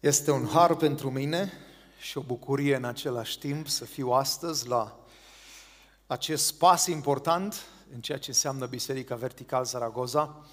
[0.00, 1.52] Este un har pentru mine
[1.98, 4.98] și o bucurie în același timp să fiu astăzi la
[6.06, 10.46] acest pas important în ceea ce înseamnă Biserica Vertical Zaragoza.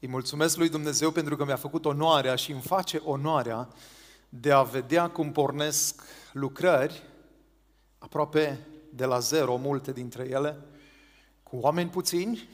[0.00, 3.68] Îi mulțumesc lui Dumnezeu pentru că mi-a făcut onoarea și îmi face onoarea
[4.28, 7.02] de a vedea cum pornesc lucrări
[7.98, 10.56] aproape de la zero, multe dintre ele,
[11.42, 12.48] cu oameni puțini,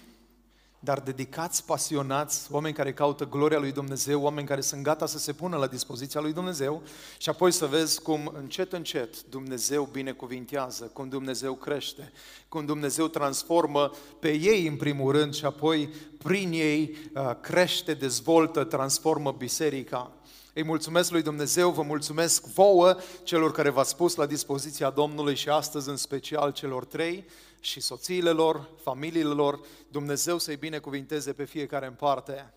[0.86, 5.32] dar dedicați, pasionați, oameni care caută gloria lui Dumnezeu, oameni care sunt gata să se
[5.32, 6.82] pună la dispoziția lui Dumnezeu
[7.18, 12.12] și apoi să vezi cum încet, încet Dumnezeu binecuvintează, cum Dumnezeu crește,
[12.48, 15.88] cum Dumnezeu transformă pe ei în primul rând și apoi
[16.22, 20.12] prin ei uh, crește, dezvoltă, transformă biserica.
[20.55, 25.48] Îi mulțumesc lui Dumnezeu, vă mulțumesc vouă, celor care v-ați pus la dispoziția Domnului și
[25.48, 27.24] astăzi în special celor trei,
[27.60, 32.52] și soțiile lor, familiile lor, Dumnezeu să-i binecuvinteze pe fiecare în parte.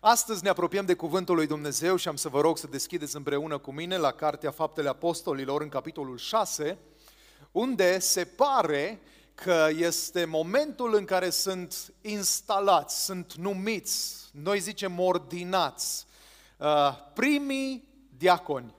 [0.00, 3.58] Astăzi ne apropiem de Cuvântul lui Dumnezeu și am să vă rog să deschideți împreună
[3.58, 6.78] cu mine la Cartea Faptele Apostolilor în capitolul 6,
[7.52, 9.00] unde se pare
[9.34, 16.06] că este momentul în care sunt instalați, sunt numiți, noi zicem ordinați,
[16.56, 18.74] uh, primii diaconi.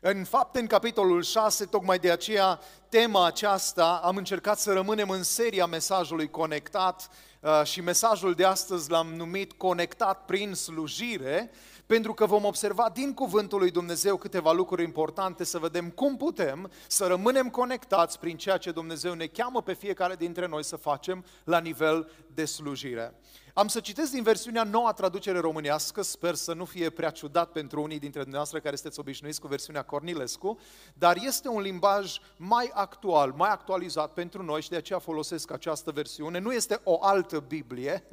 [0.00, 5.22] În fapt, în capitolul 6, tocmai de aceea, tema aceasta, am încercat să rămânem în
[5.22, 7.08] seria mesajului conectat
[7.40, 11.50] uh, și mesajul de astăzi l-am numit Conectat prin slujire,
[11.90, 16.70] pentru că vom observa din cuvântul lui Dumnezeu câteva lucruri importante, să vedem cum putem
[16.86, 21.24] să rămânem conectați prin ceea ce Dumnezeu ne cheamă pe fiecare dintre noi să facem
[21.44, 23.14] la nivel de slujire.
[23.54, 27.82] Am să citesc din versiunea noua traducere românească, sper să nu fie prea ciudat pentru
[27.82, 30.58] unii dintre dumneavoastră care sunteți obișnuiți cu versiunea Cornilescu,
[30.94, 35.90] dar este un limbaj mai actual, mai actualizat pentru noi și de aceea folosesc această
[35.90, 36.38] versiune.
[36.38, 38.04] Nu este o altă Biblie,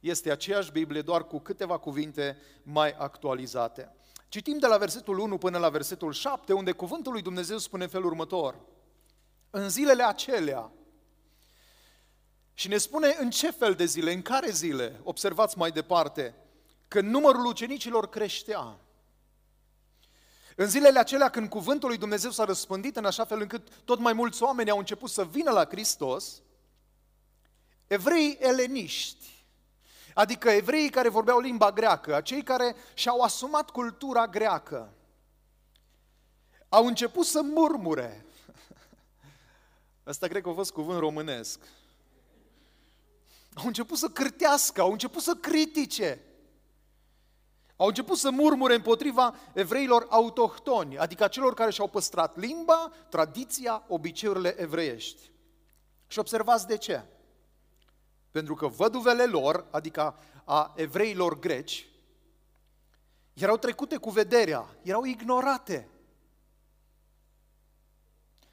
[0.00, 3.94] este aceeași Biblie, doar cu câteva cuvinte mai actualizate.
[4.28, 7.88] Citim de la versetul 1 până la versetul 7, unde cuvântul lui Dumnezeu spune în
[7.88, 8.60] felul următor.
[9.50, 10.72] În zilele acelea,
[12.54, 16.34] și ne spune în ce fel de zile, în care zile, observați mai departe,
[16.88, 18.78] că numărul ucenicilor creștea.
[20.56, 24.12] În zilele acelea când cuvântul lui Dumnezeu s-a răspândit în așa fel încât tot mai
[24.12, 26.42] mulți oameni au început să vină la Hristos,
[27.86, 29.39] evrei eleniști,
[30.14, 34.92] adică evreii care vorbeau limba greacă, acei care și-au asumat cultura greacă,
[36.68, 38.24] au început să murmure.
[40.04, 41.60] Asta cred că a fost cuvânt românesc.
[43.54, 46.24] Au început să cârtească, au început să critique.
[47.76, 54.60] Au început să murmure împotriva evreilor autohtoni, adică celor care și-au păstrat limba, tradiția, obiceiurile
[54.60, 55.30] evreiești.
[56.06, 57.04] Și observați de ce.
[58.30, 61.88] Pentru că văduvele lor, adică a evreilor greci,
[63.32, 65.88] erau trecute cu vederea, erau ignorate.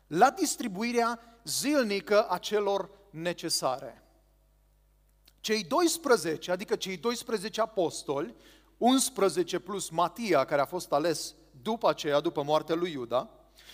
[0.08, 4.04] La distribuirea zilnică a celor necesare.
[5.40, 8.36] Cei 12, adică cei 12 apostoli,
[8.78, 13.30] 11 plus Matia, care a fost ales după aceea, după moartea lui Iuda,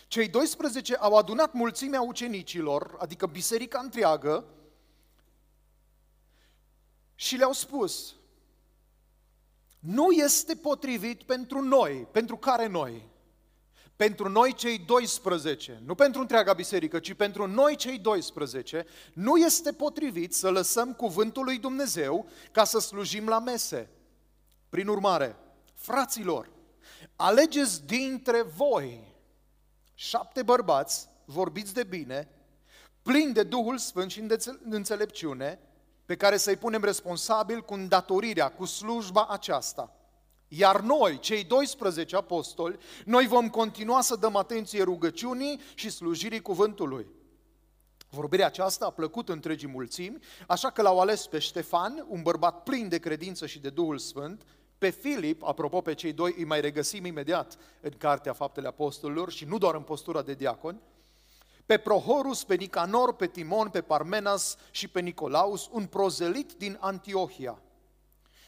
[0.07, 4.45] cei 12 au adunat mulțimea ucenicilor, adică biserica întreagă,
[7.15, 8.15] și le-au spus,
[9.79, 13.11] nu este potrivit pentru noi, pentru care noi?
[13.95, 19.71] pentru noi cei 12, nu pentru întreaga biserică, ci pentru noi cei 12, nu este
[19.71, 23.89] potrivit să lăsăm cuvântul lui Dumnezeu ca să slujim la mese.
[24.69, 25.35] Prin urmare,
[25.73, 26.49] fraților,
[27.15, 29.15] alegeți dintre voi
[29.93, 32.29] șapte bărbați, vorbiți de bine,
[33.01, 34.37] plini de Duhul Sfânt și de
[34.69, 35.59] înțelepciune,
[36.05, 39.91] pe care să-i punem responsabil cu îndatorirea, cu slujba aceasta–
[40.57, 47.07] iar noi, cei 12 apostoli, noi vom continua să dăm atenție rugăciunii și slujirii cuvântului.
[48.09, 52.89] Vorbirea aceasta a plăcut întregii mulțimi, așa că l-au ales pe Ștefan, un bărbat plin
[52.89, 54.43] de credință și de Duhul Sfânt,
[54.77, 59.45] pe Filip, apropo pe cei doi, îi mai regăsim imediat în Cartea Faptele Apostolilor și
[59.45, 60.81] nu doar în postura de diacon,
[61.65, 67.61] pe Prohorus, pe Nicanor, pe Timon, pe Parmenas și pe Nicolaus, un prozelit din Antiohia.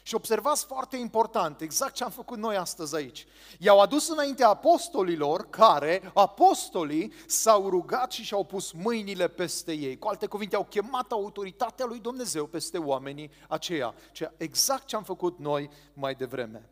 [0.02, 3.26] Și observați foarte important, exact ce am făcut noi astăzi aici.
[3.58, 9.98] I-au adus înaintea apostolilor care, apostolii, s-au rugat și și-au pus mâinile peste ei.
[9.98, 13.94] Cu alte cuvinte, au chemat autoritatea lui Dumnezeu peste oamenii aceia.
[14.36, 16.68] Exact ce am făcut noi mai devreme.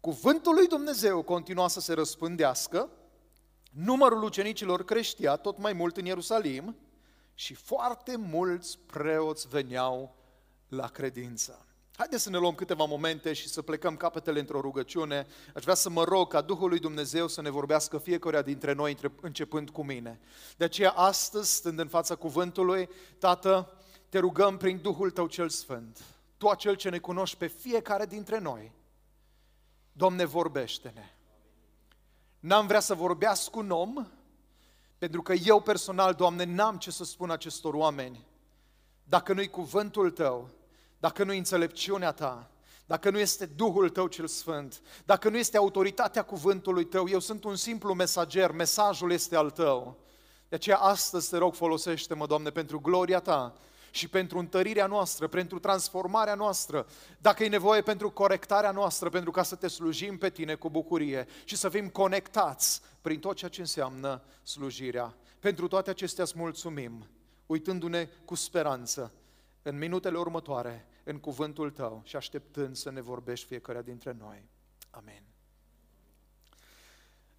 [0.00, 2.90] Cuvântul lui Dumnezeu continua să se răspândească,
[3.74, 6.76] numărul ucenicilor creștea tot mai mult în Ierusalim
[7.34, 10.16] și foarte mulți preoți veneau
[10.68, 11.66] la credință.
[11.96, 15.26] Haideți să ne luăm câteva momente și să plecăm capetele într-o rugăciune.
[15.54, 18.96] Aș vrea să mă rog ca Duhul lui Dumnezeu să ne vorbească fiecare dintre noi,
[19.20, 20.20] începând cu mine.
[20.56, 22.88] De aceea, astăzi, stând în fața cuvântului,
[23.18, 23.72] Tată,
[24.08, 26.04] te rugăm prin Duhul Tău cel Sfânt,
[26.36, 28.72] Tu acel ce ne cunoști pe fiecare dintre noi,
[29.92, 31.13] Doamne, vorbește-ne.
[32.44, 34.06] N-am vrea să vorbească un om,
[34.98, 38.26] pentru că eu personal, Doamne, n-am ce să spun acestor oameni,
[39.04, 40.48] dacă nu-i cuvântul Tău,
[40.98, 42.50] dacă nu-i înțelepciunea Ta,
[42.86, 47.44] dacă nu este Duhul Tău cel Sfânt, dacă nu este autoritatea cuvântului Tău, eu sunt
[47.44, 49.96] un simplu mesager, mesajul este al Tău.
[50.48, 53.54] De aceea astăzi te rog, folosește-mă, Doamne, pentru gloria Ta
[53.94, 56.86] și pentru întărirea noastră, pentru transformarea noastră,
[57.18, 61.26] dacă e nevoie pentru corectarea noastră, pentru ca să te slujim pe Tine cu bucurie
[61.44, 65.14] și să fim conectați prin tot ceea ce înseamnă slujirea.
[65.38, 67.06] Pentru toate acestea îți mulțumim,
[67.46, 69.12] uitându-ne cu speranță
[69.62, 74.48] în minutele următoare în cuvântul Tău și așteptând să ne vorbești fiecare dintre noi.
[74.90, 75.33] Amen.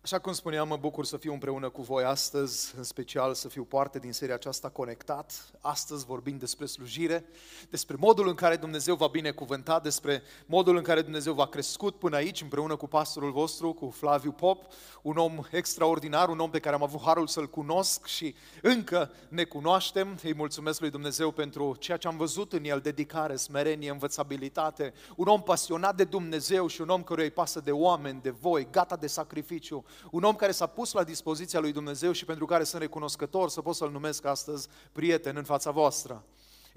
[0.05, 3.63] Așa cum spuneam, mă bucur să fiu împreună cu voi astăzi, în special să fiu
[3.63, 5.51] parte din seria aceasta Conectat.
[5.61, 7.25] Astăzi vorbim despre slujire,
[7.69, 12.15] despre modul în care Dumnezeu va binecuvânta, despre modul în care Dumnezeu va crescut până
[12.15, 14.63] aici, împreună cu pastorul vostru, cu Flaviu Pop,
[15.01, 19.43] un om extraordinar, un om pe care am avut harul să-l cunosc și încă ne
[19.43, 20.19] cunoaștem.
[20.23, 25.27] Îi mulțumesc lui Dumnezeu pentru ceea ce am văzut în el, dedicare, smerenie, învățabilitate, un
[25.27, 28.95] om pasionat de Dumnezeu și un om căruia îi pasă de oameni, de voi, gata
[28.95, 32.81] de sacrificiu, un om care s-a pus la dispoziția lui Dumnezeu și pentru care sunt
[32.81, 36.23] recunoscător să pot să-l numesc astăzi prieten în fața voastră.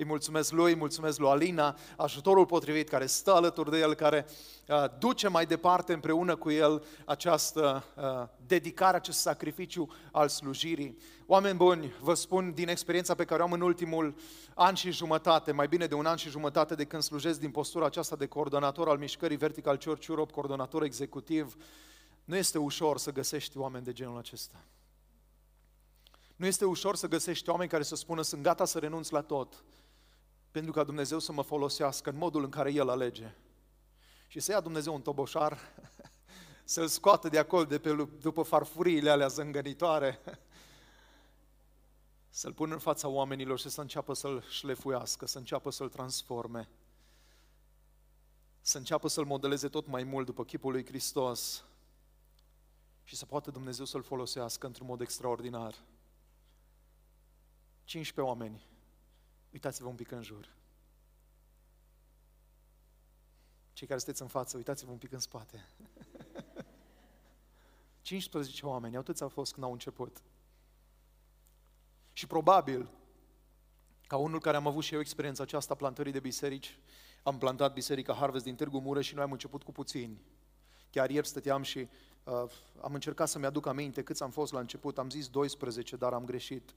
[0.01, 4.27] Îi mulțumesc lui, îi mulțumesc lui Alina, ajutorul potrivit care stă alături de el, care
[4.69, 10.99] uh, duce mai departe împreună cu el această uh, dedicare, acest sacrificiu al slujirii.
[11.27, 14.15] Oameni buni, vă spun din experiența pe care o am în ultimul
[14.55, 17.87] an și jumătate, mai bine de un an și jumătate de când slujesc din postura
[17.87, 21.57] aceasta de coordonator al mișcării Vertical Church Europe, coordonator executiv,
[22.29, 24.65] nu este ușor să găsești oameni de genul acesta.
[26.37, 29.65] Nu este ușor să găsești oameni care să spună sunt gata să renunț la tot
[30.51, 33.35] pentru ca Dumnezeu să mă folosească în modul în care El alege.
[34.27, 35.59] Și să ia Dumnezeu un toboșar,
[36.65, 40.21] să-l scoată de acolo, de pe, după farfuriile alea zângănitoare,
[42.29, 46.69] să-l pună în fața oamenilor și să înceapă să-l șlefuiască, să înceapă să-l transforme,
[48.61, 51.63] să înceapă să-l modeleze tot mai mult după chipul lui Hristos,
[53.09, 55.75] și să poată Dumnezeu să-l folosească într-un mod extraordinar.
[57.85, 58.67] 15 oameni.
[59.53, 60.55] Uitați-vă un pic în jur.
[63.73, 65.69] Cei care sunteți în față, uitați-vă un pic în spate.
[68.03, 70.23] 15 oameni, atâți au fost când au început.
[72.13, 72.91] Și probabil,
[74.07, 76.79] ca unul care am avut și eu experiența aceasta plantării de biserici,
[77.23, 80.21] am plantat biserica Harvest din Târgu Mureș și noi am început cu puțini.
[80.91, 81.89] Chiar ieri stăteam și
[82.29, 86.13] Uh, am încercat să-mi aduc aminte câți am fost la început, am zis 12, dar
[86.13, 86.75] am greșit.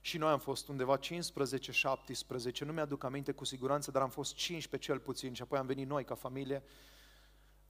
[0.00, 4.34] Și noi am fost undeva 15, 17, nu mi-aduc aminte cu siguranță, dar am fost
[4.34, 6.62] 15 cel puțin și apoi am venit noi ca familie,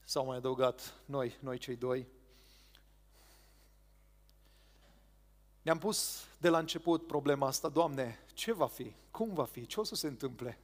[0.04, 2.06] s-au mai adăugat noi, noi cei doi.
[5.62, 8.94] Ne-am pus de la început problema asta, Doamne, ce va fi?
[9.10, 9.66] Cum va fi?
[9.66, 10.58] Ce o să se întâmple?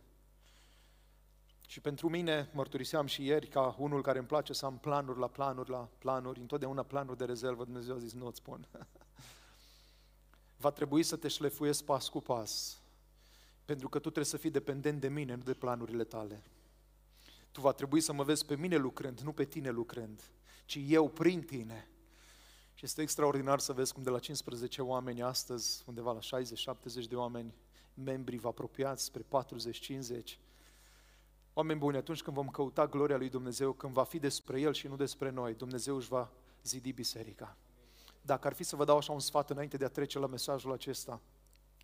[1.67, 5.29] Și pentru mine, mărturiseam și ieri, ca unul care îmi place să am planuri la
[5.29, 8.69] planuri la planuri, întotdeauna planuri de rezervă, Dumnezeu a zis, nu îți spun.
[10.57, 12.81] Va trebui să te șlefuiesc pas cu pas,
[13.65, 16.43] pentru că tu trebuie să fii dependent de mine, nu de planurile tale.
[17.53, 20.23] Tu va trebui să mă vezi pe mine lucrând, nu pe tine lucrând,
[20.65, 21.89] ci eu prin tine.
[22.75, 26.41] Și este extraordinar să vezi cum de la 15 oameni astăzi, undeva la
[27.05, 27.55] 60-70 de oameni,
[27.95, 30.37] membri vă apropiați spre 40-50,
[31.59, 34.87] Oameni buni, atunci când vom căuta gloria lui Dumnezeu, când va fi despre El și
[34.87, 36.31] nu despre noi, Dumnezeu își va
[36.63, 37.57] zidi biserica.
[38.21, 40.73] Dacă ar fi să vă dau așa un sfat înainte de a trece la mesajul
[40.73, 41.21] acesta,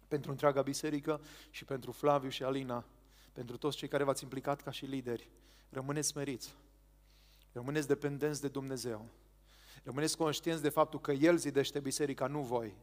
[0.08, 2.84] pentru întreaga biserică și pentru Flaviu și Alina,
[3.32, 5.30] pentru toți cei care v-ați implicat ca și lideri,
[5.68, 6.54] rămâneți smeriți,
[7.52, 9.08] rămâneți dependenți de Dumnezeu,
[9.82, 12.74] rămâneți conștienți de faptul că El zidește biserica, nu voi.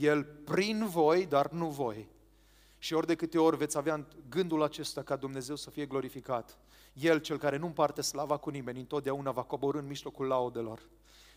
[0.00, 2.08] El prin voi, dar nu voi.
[2.84, 6.58] Și ori de câte ori veți avea gândul acesta ca Dumnezeu să fie glorificat,
[6.92, 10.80] El, cel care nu împarte slava cu nimeni, întotdeauna va coborâ în mijlocul laudelor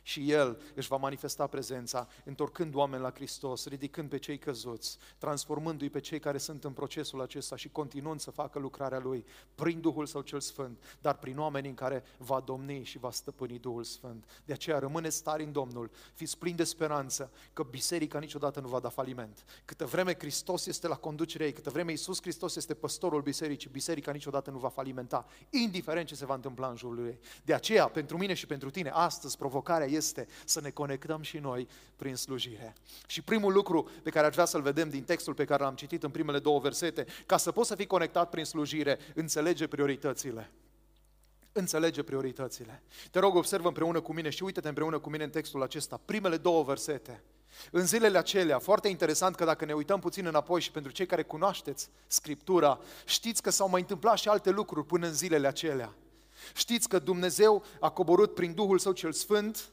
[0.08, 5.90] și El își va manifesta prezența, întorcând oameni la Hristos, ridicând pe cei căzuți, transformându-i
[5.90, 10.06] pe cei care sunt în procesul acesta și continuând să facă lucrarea Lui prin Duhul
[10.06, 14.26] Său cel Sfânt, dar prin oamenii în care va domni și va stăpâni Duhul Sfânt.
[14.46, 18.80] De aceea rămâneți tari în Domnul, fiți plini de speranță că biserica niciodată nu va
[18.80, 19.44] da faliment.
[19.66, 24.12] Câtă vreme Hristos este la conducerea ei, câtă vreme Iisus Hristos este păstorul bisericii, biserica
[24.12, 27.20] niciodată nu va falimenta, indiferent ce se va întâmpla în jurul ei.
[27.44, 31.68] De aceea, pentru mine și pentru tine, astăzi provocarea este să ne conectăm și noi
[31.96, 32.74] prin slujire.
[33.08, 36.04] Și primul lucru pe care aș vrea să-l vedem din textul pe care l-am citit
[36.04, 40.52] în primele două versete, ca să poți să fii conectat prin slujire, înțelege prioritățile.
[41.52, 42.84] Înțelege prioritățile.
[43.12, 46.38] Te rog, observă împreună cu mine și uite-te împreună cu mine în textul acesta, primele
[46.38, 47.24] două versete.
[47.72, 51.24] În zilele acelea, foarte interesant că dacă ne uităm puțin înapoi și pentru cei care
[51.24, 55.94] cunoașteți Scriptura, știți că s-au mai întâmplat și alte lucruri până în zilele acelea.
[56.54, 59.70] Știți că Dumnezeu a coborât prin Duhul Său cel Sfânt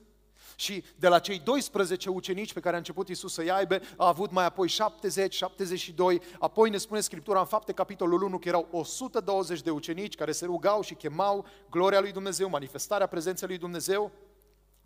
[0.56, 4.30] și de la cei 12 ucenici pe care a început Isus să-i aibă, a avut
[4.30, 9.62] mai apoi 70, 72, apoi ne spune Scriptura în fapte, capitolul 1, că erau 120
[9.62, 14.12] de ucenici care se rugau și chemau gloria lui Dumnezeu, manifestarea prezenței lui Dumnezeu.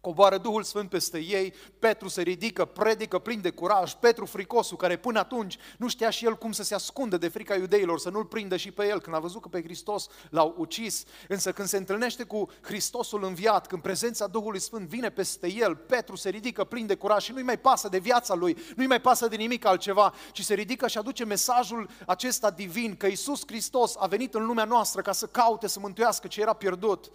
[0.08, 4.96] Coboară Duhul Sfânt peste ei, Petru se ridică, predică plin de curaj, Petru fricosul, care
[4.96, 8.24] până atunci nu știa și el cum să se ascundă de frica iudeilor, să nu-l
[8.24, 11.04] prindă și pe el, când a văzut că pe Hristos l-au ucis.
[11.28, 16.16] Însă când se întâlnește cu Hristosul înviat, când prezența Duhului Sfânt vine peste el, Petru
[16.16, 19.28] se ridică plin de curaj și nu-i mai pasă de viața lui, nu-i mai pasă
[19.28, 24.06] de nimic altceva, ci se ridică și aduce mesajul acesta divin, că Isus Hristos a
[24.06, 27.10] venit în lumea noastră ca să caute, să mântuiască ce era pierdut.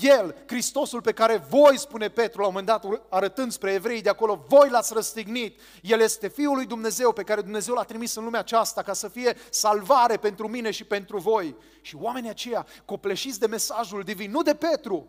[0.00, 4.08] El, Hristosul pe care voi, spune Petru la un moment dat, arătând spre evrei de
[4.08, 5.60] acolo, voi l-ați răstignit.
[5.82, 9.08] El este Fiul lui Dumnezeu pe care Dumnezeu l-a trimis în lumea aceasta ca să
[9.08, 11.56] fie salvare pentru mine și pentru voi.
[11.80, 15.08] Și oamenii aceia, copleșiți de mesajul divin, nu de Petru,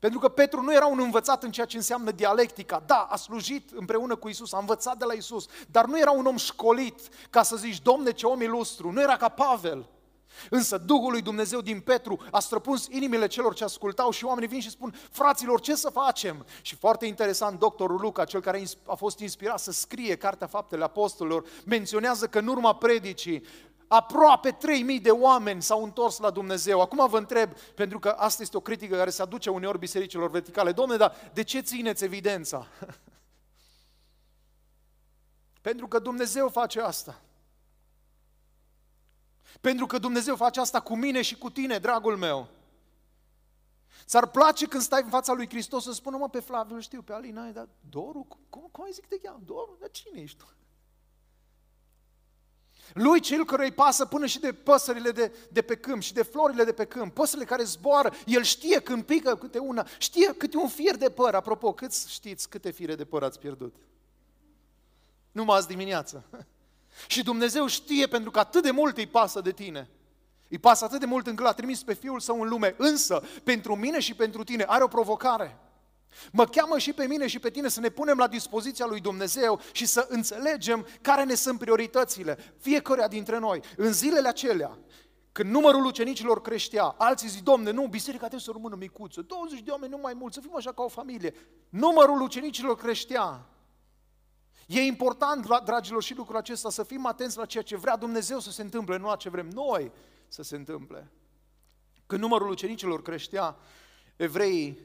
[0.00, 2.82] pentru că Petru nu era un învățat în ceea ce înseamnă dialectica.
[2.86, 6.26] Da, a slujit împreună cu Isus, a învățat de la Isus, dar nu era un
[6.26, 8.90] om școlit ca să zici, Domne, ce om ilustru.
[8.90, 9.88] Nu era ca Pavel.
[10.50, 14.60] Însă Duhul lui Dumnezeu din Petru a străpuns inimile celor ce ascultau și oamenii vin
[14.60, 16.46] și spun, fraților, ce să facem?
[16.62, 21.44] Și foarte interesant, doctorul Luca, cel care a fost inspirat să scrie Cartea Faptele Apostolilor,
[21.64, 23.42] menționează că în urma predicii
[23.88, 26.80] aproape 3000 de oameni s-au întors la Dumnezeu.
[26.80, 30.72] Acum vă întreb, pentru că asta este o critică care se aduce uneori bisericilor verticale,
[30.72, 32.66] domne, dar de ce țineți evidența?
[35.68, 37.20] pentru că Dumnezeu face asta.
[39.60, 42.48] Pentru că Dumnezeu face asta cu mine și cu tine, dragul meu.
[44.04, 47.02] Ți-ar place când stai în fața lui Hristos să spună, mă, pe Flaviu îl știu,
[47.02, 48.26] pe Alina, ai dat Doru?
[48.48, 49.40] Cum, cum ai zic de cheamă?
[49.44, 49.76] Doru?
[49.80, 50.52] Dar cine ești tu?
[52.94, 56.22] Lui cel care îi pasă până și de păsările de, de pe câmp și de
[56.22, 60.56] florile de pe câmp, păsările care zboară, el știe când pică câte una, știe câte
[60.56, 61.34] un fier de păr.
[61.34, 63.74] Apropo, câți știți câte fire de păr ați pierdut?
[65.32, 66.24] Numai azi dimineață.
[67.06, 69.90] Și Dumnezeu știe pentru că atât de mult îi pasă de tine.
[70.48, 72.74] Îi pasă atât de mult încât l-a trimis pe Fiul Său în lume.
[72.78, 75.58] Însă, pentru mine și pentru tine are o provocare.
[76.32, 79.60] Mă cheamă și pe mine și pe tine să ne punem la dispoziția lui Dumnezeu
[79.72, 83.60] și să înțelegem care ne sunt prioritățile, fiecare dintre noi.
[83.76, 84.78] În zilele acelea,
[85.32, 89.70] când numărul ucenicilor creștea, alții zic, Domne, nu, biserica trebuie să rămână micuță, 20 de
[89.70, 91.34] oameni, nu mai mult, să fim așa ca o familie.
[91.68, 93.46] Numărul ucenicilor creștea.
[94.68, 98.50] E important, dragilor, și lucrul acesta, să fim atenți la ceea ce vrea Dumnezeu să
[98.50, 99.92] se întâmple, nu la ce vrem noi
[100.26, 101.10] să se întâmple.
[102.06, 103.56] Când numărul ucenicilor creștea,
[104.16, 104.78] evreii,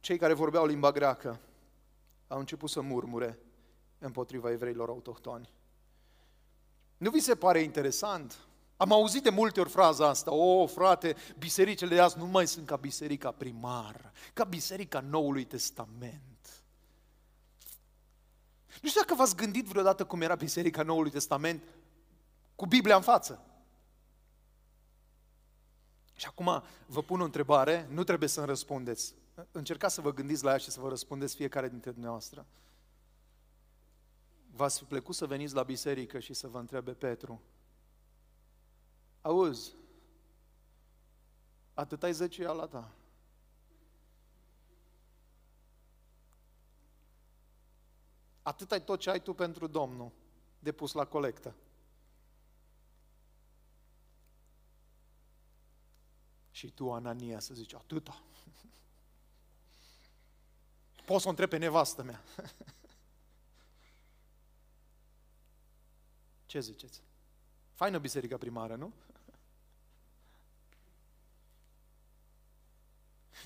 [0.00, 1.40] cei care vorbeau limba greacă,
[2.28, 3.38] au început să murmure
[3.98, 5.52] împotriva evreilor autohtoni.
[6.96, 8.38] Nu vi se pare interesant?
[8.76, 12.66] Am auzit de multe ori fraza asta, o, frate, bisericile de azi nu mai sunt
[12.66, 16.33] ca biserica primară, ca biserica Noului Testament.
[18.84, 21.62] Nu știu dacă v-ați gândit vreodată cum era Biserica Noului Testament
[22.54, 23.44] cu Biblia în față.
[26.14, 29.14] Și acum vă pun o întrebare, nu trebuie să-mi răspundeți.
[29.50, 32.46] Încercați să vă gândiți la ea și să vă răspundeți fiecare dintre dumneavoastră.
[34.50, 37.40] V-ați fi plăcut să veniți la biserică și să vă întrebe Petru,
[39.20, 39.72] auzi,
[41.74, 42.90] atât ai zeciala ta,
[48.44, 50.10] Atât ai tot ce ai tu pentru Domnul
[50.58, 51.54] depus la colectă.
[56.50, 58.22] Și tu, Anania, să zici, atâta.
[61.06, 62.22] Poți să o întreb pe nevastă mea.
[66.46, 67.02] Ce ziceți?
[67.72, 68.92] Faină biserica primară, nu?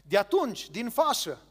[0.05, 1.43] De atunci, din fașă,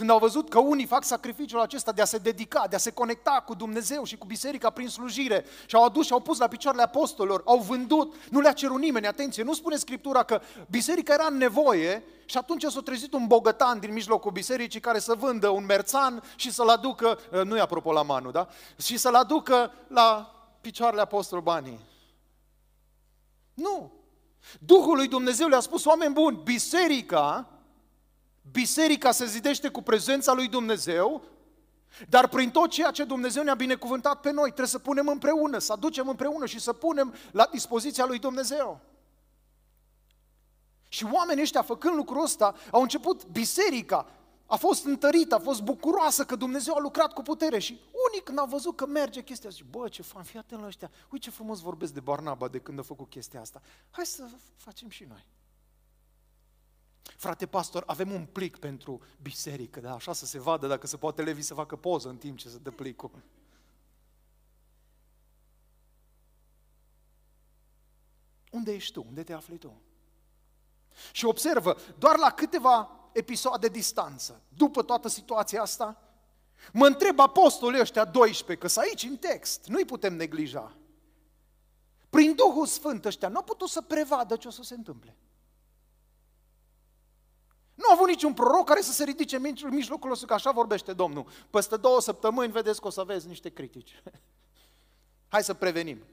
[0.00, 2.90] Când au văzut că unii fac sacrificiul acesta de a se dedica, de a se
[2.90, 6.48] conecta cu Dumnezeu și cu biserica prin slujire și au adus și au pus la
[6.48, 10.40] picioarele apostolilor, au vândut, nu le-a cerut nimeni, atenție, nu spune Scriptura că
[10.70, 15.14] biserica era în nevoie și atunci s-a trezit un bogătan din mijlocul bisericii care să
[15.14, 18.48] vândă un merțan și să-l aducă, ă, nu e apropo la Manu, da?
[18.82, 21.80] Și să-l aducă la picioarele apostolului banii.
[23.54, 23.92] Nu.
[24.58, 27.48] Duhul lui Dumnezeu le-a spus, oameni buni, biserica
[28.50, 31.22] Biserica se zidește cu prezența lui Dumnezeu,
[32.08, 35.72] dar prin tot ceea ce Dumnezeu ne-a binecuvântat pe noi, trebuie să punem împreună, să
[35.72, 38.80] aducem împreună și să punem la dispoziția lui Dumnezeu.
[40.88, 44.06] Și oamenii ăștia, făcând lucrul ăsta, au început biserica,
[44.46, 48.38] a fost întărită, a fost bucuroasă că Dumnezeu a lucrat cu putere și unii când
[48.38, 51.30] au văzut că merge chestia, zic, bă, ce fan, fii atent la ăștia, uite ce
[51.30, 55.26] frumos vorbesc de Barnaba de când a făcut chestia asta, hai să facem și noi.
[57.02, 59.94] Frate pastor, avem un plic pentru biserică, da?
[59.94, 62.58] așa să se vadă dacă se poate Levi să facă poză în timp ce se
[62.58, 63.22] dă plicul.
[68.50, 69.04] Unde ești tu?
[69.08, 69.80] Unde te afli tu?
[71.12, 76.02] Și observă, doar la câteva episoade distanță, după toată situația asta,
[76.72, 80.76] mă întreb apostolii ăștia 12, că aici în text, nu-i putem neglija.
[82.10, 85.16] Prin Duhul Sfânt ăștia nu au putut să prevadă ce o să se întâmple.
[87.80, 90.92] Nu a avut niciun proroc care să se ridice în mijlocul ăsta, că așa vorbește
[90.92, 91.26] Domnul.
[91.50, 94.02] Peste două săptămâni vedeți că o să aveți niște critici.
[95.32, 96.04] Hai să prevenim.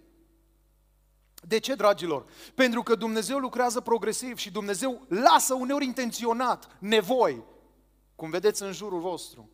[1.48, 2.26] De ce, dragilor?
[2.56, 7.44] Pentru că Dumnezeu lucrează progresiv și Dumnezeu lasă uneori intenționat nevoi,
[8.16, 9.50] cum vedeți în jurul vostru.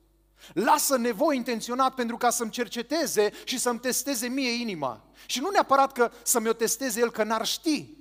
[0.54, 5.06] Lasă nevoi intenționat pentru ca să-mi cerceteze și să-mi testeze mie inima.
[5.26, 7.98] Și nu neapărat că să-mi o testeze el că n-ar ști,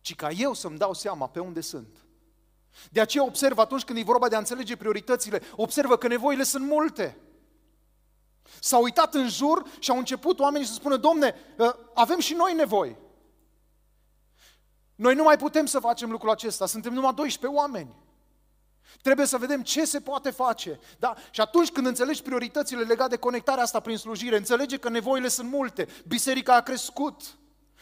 [0.00, 2.07] ci ca eu să-mi dau seama pe unde sunt.
[2.90, 6.66] De aceea observă atunci când e vorba de a înțelege prioritățile, observă că nevoile sunt
[6.66, 7.16] multe.
[8.60, 12.54] S-au uitat în jur și au început oamenii să spună, domne, ă, avem și noi
[12.54, 12.96] nevoi.
[14.94, 17.94] Noi nu mai putem să facem lucrul acesta, suntem numai 12 oameni.
[19.02, 20.80] Trebuie să vedem ce se poate face.
[20.98, 21.14] Da?
[21.30, 25.50] Și atunci când înțelegi prioritățile legate de conectarea asta prin slujire, înțelege că nevoile sunt
[25.50, 27.22] multe, biserica a crescut.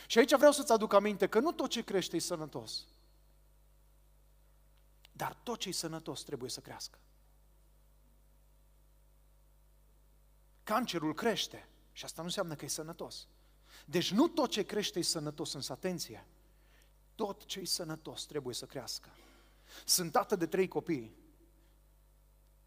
[0.07, 2.85] Și aici vreau să-ți aduc aminte că nu tot ce crește e sănătos.
[5.17, 6.99] Dar tot ce e sănătos trebuie să crească.
[10.63, 13.29] Cancerul crește și asta nu înseamnă că e sănătos.
[13.85, 16.27] Deci nu tot ce crește e sănătos, însă atenție,
[17.15, 19.09] tot ce e sănătos trebuie să crească.
[19.85, 21.17] Sunt tată de trei copii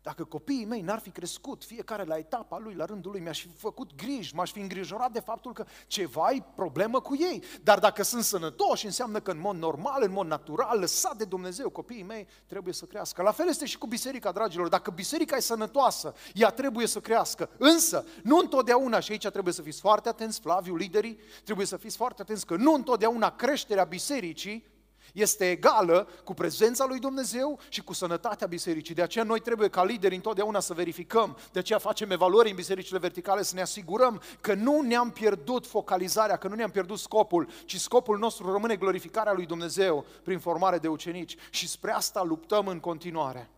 [0.10, 3.48] dacă copiii mei n-ar fi crescut, fiecare la etapa lui, la rândul lui, mi-aș fi
[3.58, 7.44] făcut griji, m-aș fi îngrijorat de faptul că ceva e problemă cu ei.
[7.64, 11.70] Dar dacă sunt sănătoși, înseamnă că în mod normal, în mod natural, lăsat de Dumnezeu,
[11.70, 13.22] copiii mei trebuie să crească.
[13.22, 14.68] La fel este și cu biserica, dragilor.
[14.68, 17.50] Dacă biserica e sănătoasă, ea trebuie să crească.
[17.58, 21.98] Însă, nu întotdeauna, și aici trebuie să fiți foarte atenți, Flaviu, liderii, trebuie să fiți
[21.98, 24.66] foarte atenți că nu întotdeauna creșterea bisericii
[25.14, 28.96] este egală cu prezența lui Dumnezeu și cu sănătatea bisericii.
[28.96, 33.00] De aceea noi trebuie ca lideri întotdeauna să verificăm, de aceea facem evaluări în bisericile
[33.00, 37.80] verticale, să ne asigurăm că nu ne-am pierdut focalizarea, că nu ne-am pierdut scopul, ci
[37.80, 42.80] scopul nostru rămâne glorificarea lui Dumnezeu prin formare de ucenici și spre asta luptăm în
[42.80, 43.50] continuare.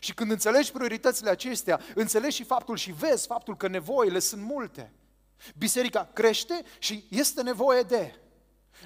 [0.00, 4.92] Și când înțelegi prioritățile acestea, înțelegi și faptul și vezi faptul că nevoile sunt multe.
[5.58, 8.14] Biserica crește și este nevoie de.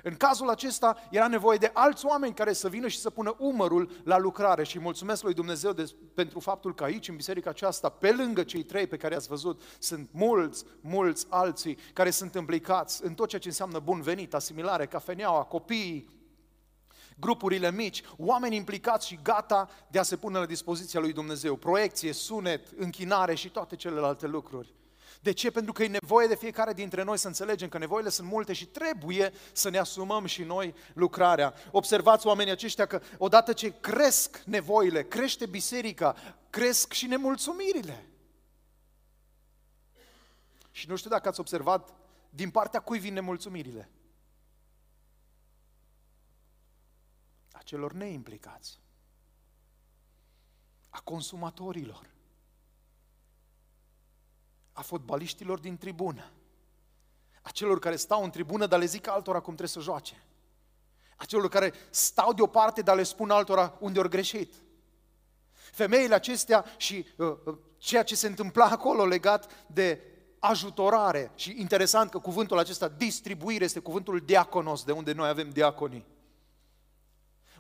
[0.03, 3.91] În cazul acesta era nevoie de alți oameni care să vină și să pună umărul
[4.05, 8.13] la lucrare și mulțumesc lui Dumnezeu de, pentru faptul că aici, în biserica aceasta, pe
[8.13, 13.15] lângă cei trei pe care ați văzut, sunt mulți, mulți alții care sunt implicați în
[13.15, 16.21] tot ceea ce înseamnă bun venit, asimilare, cafeneaua, copiii,
[17.19, 22.13] grupurile mici, oameni implicați și gata de a se pune la dispoziția lui Dumnezeu, proiecție,
[22.13, 24.75] sunet, închinare și toate celelalte lucruri.
[25.23, 25.51] De ce?
[25.51, 28.67] Pentru că e nevoie de fiecare dintre noi să înțelegem că nevoile sunt multe și
[28.67, 31.55] trebuie să ne asumăm și noi lucrarea.
[31.71, 36.17] Observați oamenii aceștia că odată ce cresc nevoile, crește biserica,
[36.51, 38.07] cresc și nemulțumirile.
[40.71, 41.95] Și nu știu dacă ați observat
[42.31, 43.91] din partea cui vin nemulțumirile.
[47.53, 48.81] A celor neimplicați.
[50.89, 52.12] A consumatorilor
[54.73, 56.31] a fotbaliștilor din tribună,
[57.43, 60.23] a celor care stau în tribună, dar le zic altora cum trebuie să joace,
[61.17, 64.55] a celor care stau deoparte, dar le spun altora unde au greșit.
[65.53, 70.01] Femeile acestea și uh, uh, ceea ce se întâmpla acolo legat de
[70.39, 76.07] ajutorare și interesant că cuvântul acesta, distribuire, este cuvântul diaconos, de unde noi avem diaconii.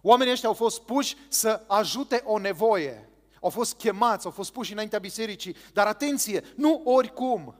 [0.00, 3.08] Oamenii ăștia au fost puși să ajute o nevoie.
[3.42, 7.56] Au fost chemați, au fost puși înaintea bisericii, dar atenție, nu oricum.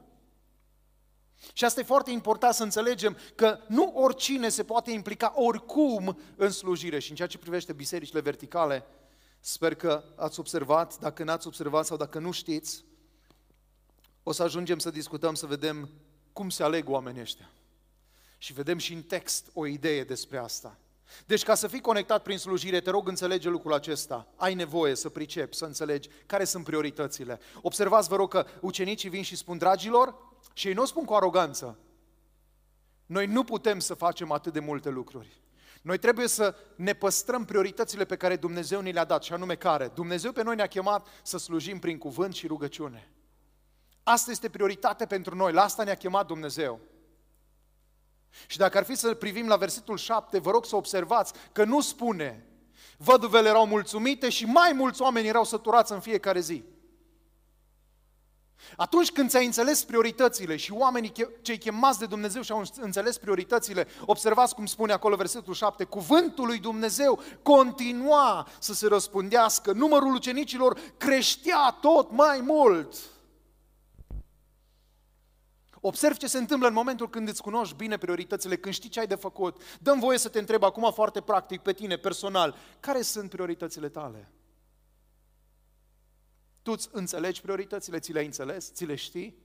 [1.53, 6.49] Și asta e foarte important să înțelegem că nu oricine se poate implica oricum în
[6.49, 6.99] slujire.
[6.99, 8.85] Și în ceea ce privește bisericile verticale,
[9.39, 12.85] sper că ați observat, dacă n-ați observat sau dacă nu știți,
[14.23, 15.89] o să ajungem să discutăm, să vedem
[16.33, 17.49] cum se aleg oamenii ăștia.
[18.37, 20.77] Și vedem și în text o idee despre asta.
[21.25, 24.27] Deci ca să fii conectat prin slujire, te rog înțelege lucrul acesta.
[24.35, 27.39] Ai nevoie să pricepi, să înțelegi care sunt prioritățile.
[27.61, 30.15] Observați, vă rog, că ucenicii vin și spun, dragilor,
[30.53, 31.77] și ei nu o spun cu aroganță.
[33.05, 35.41] Noi nu putem să facem atât de multe lucruri.
[35.81, 39.91] Noi trebuie să ne păstrăm prioritățile pe care Dumnezeu ni le-a dat, și anume care?
[39.93, 43.11] Dumnezeu pe noi ne-a chemat să slujim prin cuvânt și rugăciune.
[44.03, 46.79] Asta este prioritate pentru noi, la asta ne-a chemat Dumnezeu.
[48.47, 51.81] Și dacă ar fi să privim la versetul 7, vă rog să observați că nu
[51.81, 52.47] spune
[52.97, 56.63] văduvele erau mulțumite și mai mulți oameni erau săturați în fiecare zi.
[58.75, 64.55] Atunci când ți-ai înțeles prioritățile și oamenii cei chemați de Dumnezeu și-au înțeles prioritățile, observați
[64.55, 71.77] cum spune acolo versetul 7, cuvântul lui Dumnezeu continua să se răspundească, numărul ucenicilor creștea
[71.81, 72.95] tot mai mult.
[75.85, 79.07] Observ ce se întâmplă în momentul când îți cunoști bine prioritățile, când știi ce ai
[79.07, 79.61] de făcut.
[79.79, 84.31] Dăm voie să te întreb acum foarte practic pe tine, personal, care sunt prioritățile tale?
[86.61, 89.37] Tu îți înțelegi prioritățile, ți le-ai înțeles, ți le știi?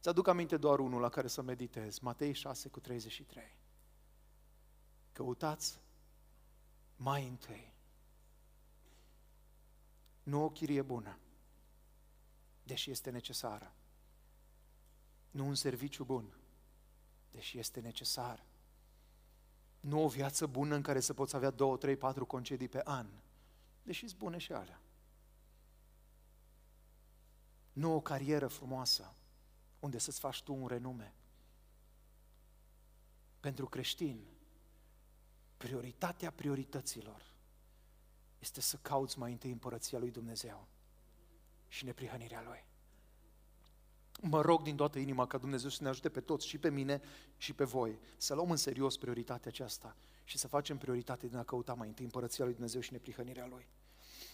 [0.00, 3.56] Ți-aduc aminte doar unul la care să meditezi, Matei 6 cu 33.
[5.12, 5.80] Căutați
[6.96, 7.74] mai întâi.
[10.22, 11.18] Nu o chirie bună,
[12.62, 13.74] deși este necesară
[15.32, 16.34] nu un serviciu bun,
[17.30, 18.44] deși este necesar.
[19.80, 23.06] Nu o viață bună în care să poți avea două, trei, patru concedii pe an,
[23.82, 24.80] deși sunt bune și alea.
[27.72, 29.14] Nu o carieră frumoasă,
[29.80, 31.14] unde să-ți faci tu un renume.
[33.40, 34.26] Pentru creștini,
[35.56, 37.34] prioritatea priorităților
[38.38, 40.68] este să cauți mai întâi împărăția lui Dumnezeu
[41.68, 42.64] și neprihănirea Lui.
[44.24, 47.00] Mă rog din toată inima ca Dumnezeu să ne ajute pe toți, și pe mine
[47.36, 51.42] și pe voi, să luăm în serios prioritatea aceasta și să facem prioritate din a
[51.42, 53.66] căuta mai întâi împărăția lui Dumnezeu și neprihănirea Lui.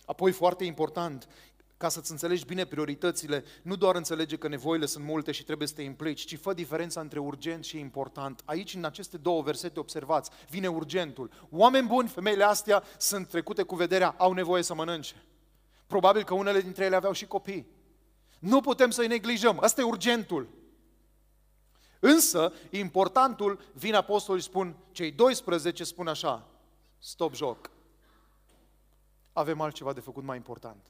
[0.04, 1.28] Apoi, foarte important,
[1.76, 5.74] ca să-ți înțelegi bine prioritățile, nu doar înțelege că nevoile sunt multe și trebuie să
[5.74, 8.42] te implici, ci fă diferența între urgent și important.
[8.44, 11.30] Aici, în aceste două versete, observați, vine urgentul.
[11.50, 15.22] Oameni buni, femeile astea sunt trecute cu vederea, au nevoie să mănânce.
[15.86, 17.76] Probabil că unele dintre ele aveau și copii.
[18.38, 19.58] Nu putem să-i neglijăm.
[19.60, 20.48] Asta e urgentul.
[22.00, 26.48] Însă, importantul, vin apostolii spun, cei 12 spun așa,
[26.98, 27.70] stop joc.
[29.32, 30.84] Avem altceva de făcut mai important.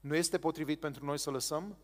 [0.00, 1.76] Nu este potrivit pentru noi să lăsăm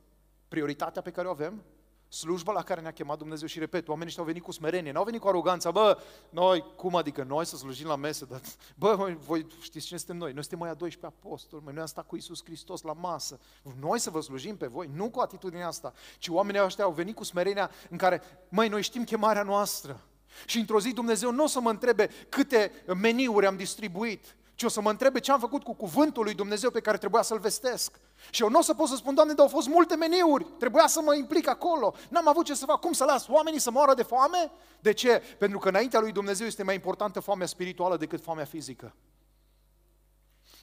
[0.49, 1.63] prioritatea pe care o avem
[2.11, 5.05] slujba la care ne-a chemat Dumnezeu și repet, oamenii ăștia au venit cu smerenie, n-au
[5.05, 5.99] venit cu aroganța, bă,
[6.31, 8.41] noi, cum adică, noi să slujim la mese, dar,
[8.77, 10.33] bă, voi, voi știți cine suntem noi?
[10.33, 13.39] Noi suntem mai a 12 apostoli, noi am stat cu Isus Hristos la masă,
[13.81, 17.15] noi să vă slujim pe voi, nu cu atitudinea asta, ci oamenii ăștia au venit
[17.15, 20.01] cu smerenia în care, măi, noi știm chemarea noastră,
[20.47, 24.69] și într-o zi Dumnezeu nu o să mă întrebe câte meniuri am distribuit, ci o
[24.69, 28.01] să mă întrebe ce am făcut cu cuvântul lui Dumnezeu pe care trebuia să-l vestesc.
[28.31, 30.87] Și eu nu o să pot să spun, Doamne, dar au fost multe meniuri, trebuia
[30.87, 33.95] să mă implic acolo, n-am avut ce să fac, cum să las oamenii să moară
[33.95, 34.51] de foame?
[34.81, 35.23] De ce?
[35.39, 38.95] Pentru că înaintea lui Dumnezeu este mai importantă foamea spirituală decât foamea fizică.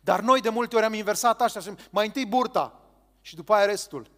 [0.02, 2.80] Dar noi de multe ori am inversat așa, mai întâi burta
[3.22, 4.10] și după aia restul.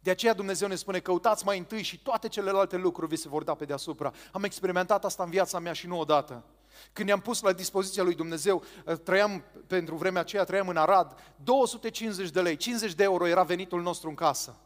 [0.00, 3.42] De aceea Dumnezeu ne spune, căutați mai întâi și toate celelalte lucruri vi se vor
[3.42, 4.12] da pe deasupra.
[4.32, 6.44] Am experimentat asta în viața mea și nu odată.
[6.92, 11.34] Când ne-am pus la dispoziția lui Dumnezeu, ă, trăiam, pentru vremea aceea trăiam în Arad,
[11.36, 14.56] 250 de lei, 50 de euro era venitul nostru în casă.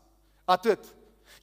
[0.44, 0.84] Atât.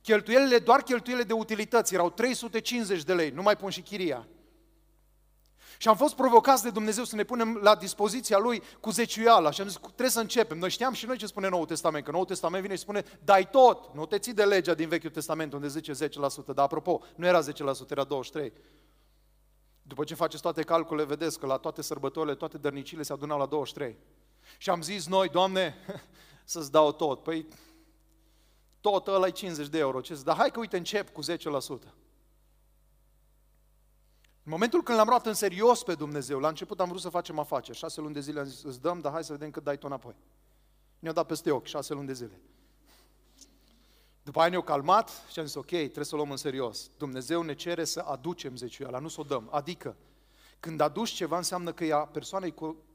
[0.02, 4.28] Cheltuielile, doar cheltuielile de utilități erau 350 de lei, nu mai pun și chiria.
[5.78, 9.62] Și am fost provocați de Dumnezeu să ne punem la dispoziția Lui cu zeciuiala și
[9.62, 10.58] am zis, trebuie să începem.
[10.58, 13.50] Noi știam și noi ce spune Noul Testament, că Noul Testament vine și spune, dai
[13.50, 15.96] tot, nu te ții de legea din Vechiul Testament unde zice 10%,
[16.46, 17.46] dar apropo, nu era 10%,
[17.90, 18.08] era 23%.
[19.88, 23.46] După ce faceți toate calculele, vedeți că la toate sărbătorile, toate dărnicile se adunau la
[23.46, 23.98] 23.
[24.58, 25.76] Și am zis noi, Doamne,
[26.44, 27.24] să-ți dau tot.
[27.24, 27.48] Păi,
[28.82, 30.02] tot ăla e 50 de euro.
[30.02, 31.26] Ce Dar hai că uite, încep cu 10%.
[34.44, 37.40] În momentul când l-am luat în serios pe Dumnezeu, la început am vrut să facem
[37.40, 37.78] afaceri.
[37.78, 39.86] Șase luni de zile am zis, îți dăm, dar hai să vedem cât dai tu
[39.86, 40.16] înapoi.
[41.00, 42.42] Ne-au dat peste ochi, șase luni de zile.
[44.26, 46.92] După aia ne-au calmat și am zis, ok, trebuie să o luăm în serios.
[46.98, 49.48] Dumnezeu ne cere să aducem zeciuiala, nu să o dăm.
[49.52, 49.96] Adică,
[50.60, 52.54] când aduci ceva, înseamnă că ea, persoana e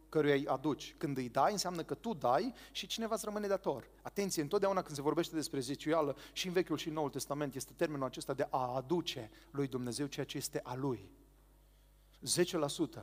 [0.09, 0.95] căruia îi aduci.
[0.99, 3.91] Când îi dai, înseamnă că tu dai și cineva îți rămâne dator.
[4.03, 7.73] Atenție, întotdeauna când se vorbește despre zeciuială, și în Vechiul și în Noul Testament, este
[7.77, 11.11] termenul acesta de a aduce lui Dumnezeu ceea ce este a lui.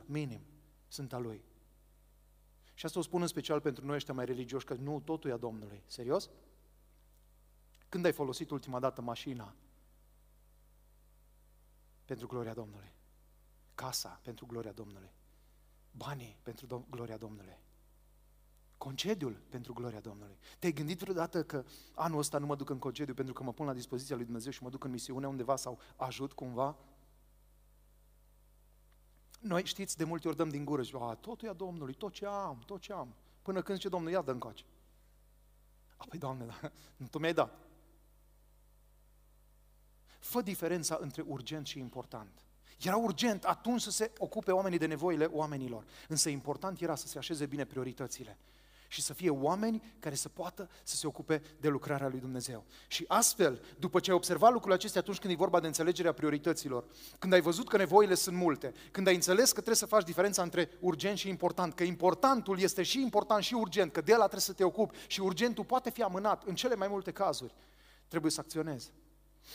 [0.06, 0.40] minim
[0.88, 1.44] sunt a lui.
[2.74, 5.32] Și asta o spun în special pentru noi ăștia mai religioși, că nu, totul e
[5.32, 5.82] a Domnului.
[5.86, 6.30] Serios?
[7.88, 9.54] Când ai folosit ultima dată mașina
[12.04, 12.92] pentru gloria Domnului?
[13.74, 15.12] Casa pentru gloria Domnului?
[15.90, 17.58] Banii pentru Dom- gloria Domnului?
[18.76, 20.38] Concediul pentru gloria Domnului.
[20.58, 23.66] Te-ai gândit vreodată că anul ăsta nu mă duc în concediu pentru că mă pun
[23.66, 26.76] la dispoziția lui Dumnezeu și mă duc în misiune undeva sau ajut cumva?
[29.40, 32.12] Noi, știți, de multe ori dăm din gură și a, totul e a Domnului, tot
[32.12, 33.14] ce am, tot ce am.
[33.42, 34.64] Până când zice Domnul, ia dă încoace.
[35.96, 36.70] Apoi, Doamne, da,
[37.10, 37.67] tu mi-ai dat.
[40.28, 42.44] Fă diferența între urgent și important.
[42.80, 47.18] Era urgent atunci să se ocupe oamenii de nevoile oamenilor, însă important era să se
[47.18, 48.38] așeze bine prioritățile
[48.88, 52.64] și să fie oameni care să poată să se ocupe de lucrarea lui Dumnezeu.
[52.86, 56.84] Și astfel, după ce ai observat lucrurile acestea atunci când e vorba de înțelegerea priorităților,
[57.18, 60.42] când ai văzut că nevoile sunt multe, când ai înțeles că trebuie să faci diferența
[60.42, 64.40] între urgent și important, că importantul este și important și urgent, că de la trebuie
[64.40, 67.54] să te ocupi și urgentul poate fi amânat în cele mai multe cazuri,
[68.08, 68.92] trebuie să acționezi.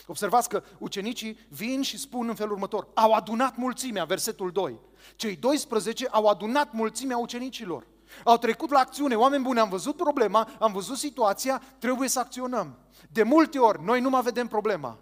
[0.08, 4.80] Observați că ucenicii vin și spun în felul următor, au adunat mulțimea, versetul 2.
[5.16, 7.88] Cei 12 au adunat mulțimea ucenicilor.
[8.24, 9.16] Au trecut la acțiune.
[9.16, 12.78] Oameni buni, am văzut problema, am văzut situația, trebuie să acționăm.
[13.10, 14.98] De multe ori, noi nu mai vedem problema.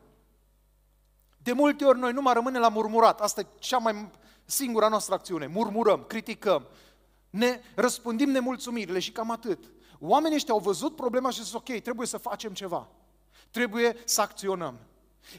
[1.38, 3.22] De multe ori, noi nu mai rămânem la murmurat.
[3.22, 4.10] Asta e cea mai
[4.46, 5.48] singura noastră acțiune.
[5.48, 6.68] Murmurăm, criticăm,
[7.30, 9.72] ne răspândim nemulțumirile și cam atât.
[10.00, 12.90] Oamenii ăștia au văzut problema și zis, ok, trebuie să facem ceva.
[13.52, 14.80] Trebuie să acționăm.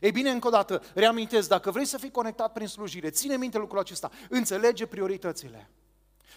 [0.01, 3.59] Ei bine, încă o dată, reamintesc, dacă vrei să fii conectat prin slujire, ține minte
[3.59, 5.71] lucrul acesta, înțelege prioritățile.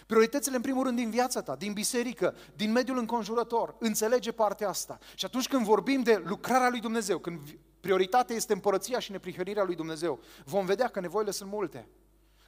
[0.06, 3.74] Prioritățile, în primul rând, din viața ta, din biserică, din mediul înconjurător.
[3.78, 4.98] Înțelege partea asta.
[5.14, 7.40] Și atunci când vorbim de lucrarea lui Dumnezeu, când
[7.80, 11.88] prioritatea este împărăția și neprihănirea lui Dumnezeu, vom vedea că nevoile sunt multe.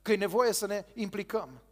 [0.02, 1.62] Că e nevoie să ne implicăm.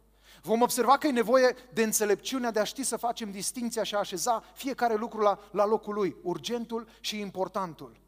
[0.47, 3.99] Vom observa că e nevoie de înțelepciunea de a ști să facem distinția și a
[3.99, 7.99] așeza fiecare lucru la, la locul lui, urgentul și importantul.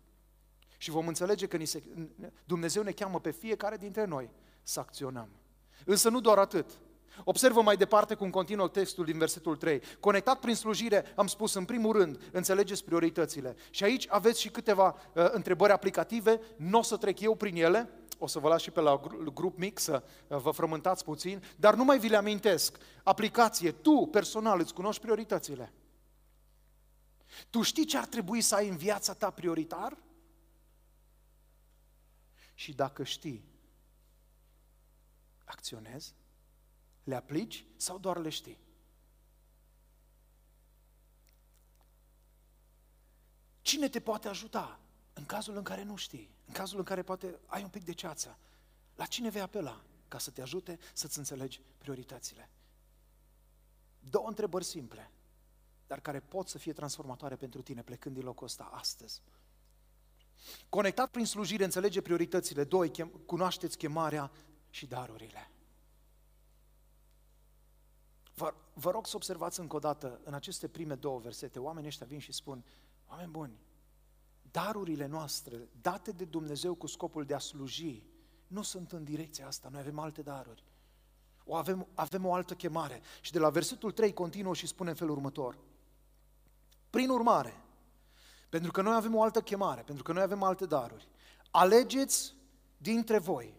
[0.78, 1.84] Și vom înțelege că ni se,
[2.46, 4.30] Dumnezeu ne cheamă pe fiecare dintre noi
[4.64, 5.30] să acționăm.
[5.86, 6.70] Însă nu doar atât.
[7.24, 9.82] Observă mai departe cum continuă textul din versetul 3.
[10.00, 13.56] Conectat prin slujire, am spus în primul rând, înțelegeți prioritățile.
[13.70, 17.90] Și aici aveți și câteva uh, întrebări aplicative, nu o să trec eu prin ele,
[18.20, 19.02] o să vă las și pe la
[19.34, 22.78] grup mic să uh, vă frământați puțin, dar nu mai vi le amintesc.
[23.04, 25.74] Aplicație, tu personal îți cunoști prioritățile.
[27.50, 29.98] Tu știi ce ar trebui să ai în viața ta prioritar?
[32.54, 33.46] Și dacă știi,
[35.46, 36.16] acționezi?
[37.04, 38.60] Le aplici sau doar le știi?
[43.62, 44.80] Cine te poate ajuta
[45.20, 47.94] în cazul în care nu știi, în cazul în care poate ai un pic de
[47.94, 48.38] ceață?
[48.96, 52.50] La cine vei apela ca să te ajute să-ți înțelegi prioritățile?
[54.00, 55.12] Două întrebări simple,
[55.88, 59.22] dar care pot să fie transformatoare pentru tine plecând din locul ăsta astăzi.
[60.70, 62.64] Conectat prin slujire, înțelege prioritățile.
[62.64, 62.92] Doi,
[63.26, 64.32] cunoașteți chemarea
[64.70, 65.52] și darurile.
[68.34, 72.06] Vă, vă rog să observați încă o dată, în aceste prime două versete, oamenii ăștia
[72.06, 72.66] vin și spun,
[73.08, 73.60] oameni buni,
[74.52, 78.04] darurile noastre, date de Dumnezeu cu scopul de a sluji,
[78.48, 80.64] nu sunt în direcția asta, noi avem alte daruri.
[81.46, 83.02] O avem, avem o altă chemare.
[83.22, 85.58] Și de la versetul 3 continuă și spune în felul următor.
[86.90, 87.64] Prin urmare,
[88.50, 91.08] pentru că noi avem o altă chemare, pentru că noi avem alte daruri,
[91.52, 92.36] alegeți
[92.78, 93.58] dintre voi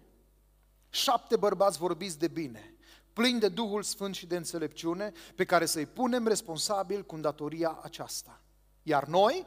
[0.88, 2.74] șapte bărbați vorbiți de bine,
[3.12, 8.40] plini de Duhul Sfânt și de înțelepciune, pe care să-i punem responsabil cu datoria aceasta.
[8.82, 9.46] Iar noi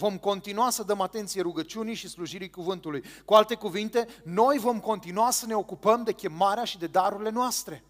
[0.00, 3.04] vom continua să dăm atenție rugăciunii și slujirii cuvântului.
[3.24, 7.84] Cu alte cuvinte, noi vom continua să ne ocupăm de chemarea și de darurile noastre.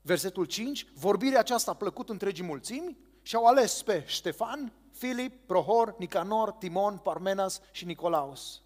[0.00, 5.94] Versetul 5, vorbirea aceasta a plăcut întregii mulțimi și au ales pe Ștefan, Filip, Prohor,
[5.98, 8.62] Nicanor, Timon, Parmenas și Nicolaus.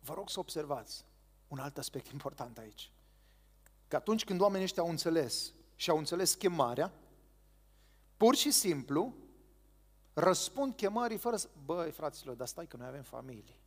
[0.00, 1.04] Vă rog să observați
[1.48, 2.90] un alt aspect important aici.
[3.88, 6.92] Că atunci când oamenii ăștia au înțeles și au înțeles chemarea,
[8.22, 9.14] pur și simplu
[10.12, 11.48] răspund chemării fără să...
[11.64, 13.60] Băi, fraților, dar stai că noi avem familie.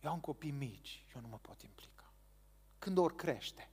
[0.00, 2.12] Eu am copii mici, eu nu mă pot implica.
[2.78, 3.70] Când ori crește,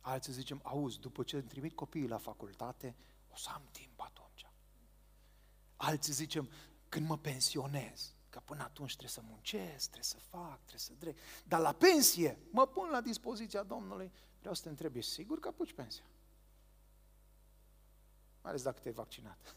[0.00, 2.94] alții zicem, auzi, după ce îmi trimit copiii la facultate,
[3.32, 4.46] o să am timp atunci.
[5.76, 6.48] Alții zicem,
[6.88, 11.16] când mă pensionez, că până atunci trebuie să muncesc, trebuie să fac, trebuie să dreg.
[11.44, 14.12] Dar la pensie mă pun la dispoziția Domnului.
[14.38, 16.04] Vreau să te întreb, ești sigur că apuci pensia?
[18.40, 19.56] Mai ales dacă te-ai vaccinat.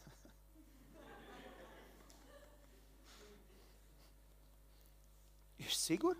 [5.56, 6.16] Ești sigur?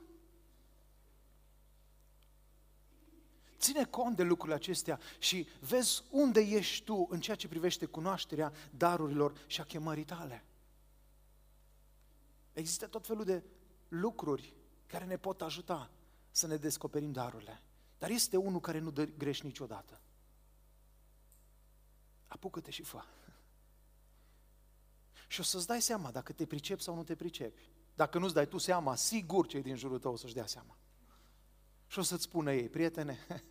[3.58, 8.52] Ține cont de lucrurile acestea și vezi unde ești tu în ceea ce privește cunoașterea
[8.70, 10.44] darurilor și a chemării tale.
[12.52, 13.42] Există tot felul de
[13.88, 14.54] lucruri
[14.86, 15.90] care ne pot ajuta
[16.30, 17.62] să ne descoperim darurile.
[18.00, 20.00] Dar este unul care nu dă greș niciodată.
[22.26, 23.02] Apucă-te și fă.
[25.28, 27.68] Și o să-ți dai seama dacă te pricepi sau nu te pricepi.
[27.94, 30.76] Dacă nu-ți dai tu seama, sigur cei din jurul tău o să-și dea seama.
[31.86, 33.18] Și o să-ți spună ei, prietene,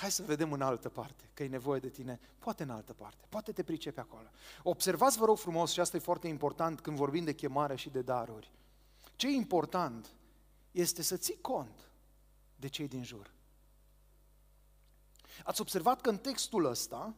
[0.00, 3.26] hai să vedem în altă parte, că e nevoie de tine, poate în altă parte,
[3.28, 4.30] poate te pricepi acolo.
[4.62, 8.02] Observați, vă rog frumos, și asta e foarte important când vorbim de chemare și de
[8.02, 8.52] daruri.
[9.16, 10.14] Ce e important
[10.70, 11.90] este să ții cont
[12.56, 13.36] de cei din jur.
[15.44, 17.14] Ați observat că în textul ăsta,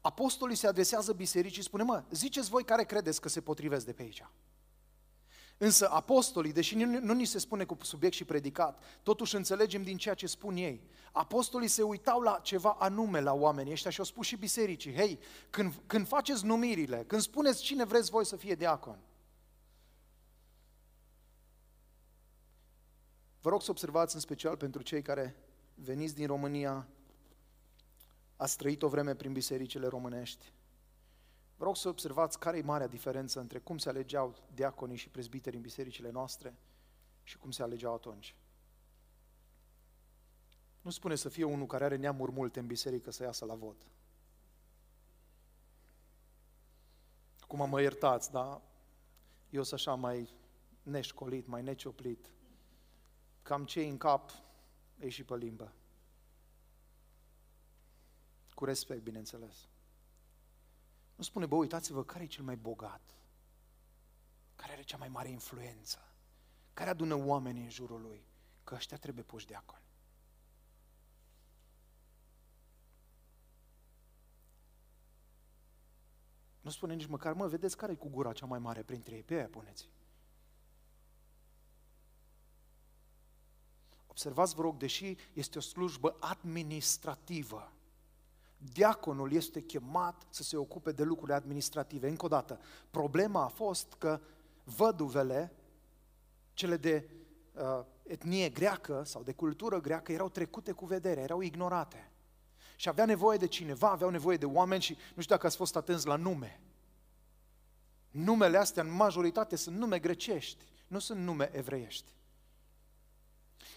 [0.00, 3.92] apostolii se adresează bisericii și spune, mă, ziceți voi care credeți că se potrivesc de
[3.92, 4.24] pe aici.
[5.56, 9.96] Însă apostolii, deși nu, nu ni se spune cu subiect și predicat, totuși înțelegem din
[9.96, 10.82] ceea ce spun ei.
[11.12, 15.18] Apostolii se uitau la ceva anume la oamenii ăștia și au spus și bisericii, hei,
[15.50, 18.98] când, când faceți numirile, când spuneți cine vreți voi să fie diacon,
[23.40, 25.36] Vă rog să observați în special pentru cei care
[25.74, 26.88] veniți din România,
[28.40, 30.52] ați trăit o vreme prin bisericile românești.
[31.56, 35.56] Vă rog să observați care e marea diferență între cum se alegeau diaconii și prezbiteri
[35.56, 36.54] în bisericile noastre
[37.22, 38.36] și cum se alegeau atunci.
[40.80, 43.86] Nu spune să fie unul care are neamuri multe în biserică să iasă la vot.
[47.40, 48.60] Acum mă iertați, dar
[49.50, 50.28] eu sunt așa mai
[50.82, 52.30] neșcolit, mai necioplit.
[53.42, 54.30] Cam ce în cap,
[54.98, 55.72] e și pe limbă.
[58.60, 59.68] Cu respect, bineînțeles.
[61.14, 63.00] Nu spune, bă, uitați-vă, care e cel mai bogat?
[64.56, 65.98] Care are cea mai mare influență?
[66.72, 68.24] Care adună oamenii în jurul lui?
[68.64, 69.82] Că ăștia trebuie puși de acolo.
[76.60, 79.22] Nu spune nici măcar, mă, vedeți care e cu gura cea mai mare printre ei?
[79.22, 79.88] Pe aia puneți.
[84.06, 87.72] Observați, vă rog, deși este o slujbă administrativă,
[88.72, 92.08] diaconul este chemat să se ocupe de lucrurile administrative.
[92.08, 94.20] Încă o dată, problema a fost că
[94.64, 95.52] văduvele,
[96.52, 97.10] cele de
[97.52, 102.10] uh, etnie greacă sau de cultură greacă, erau trecute cu vedere, erau ignorate.
[102.76, 105.76] Și avea nevoie de cineva, aveau nevoie de oameni și nu știu dacă ați fost
[105.76, 106.60] atenți la nume.
[108.10, 112.12] Numele astea, în majoritate, sunt nume grecești, nu sunt nume evreiești.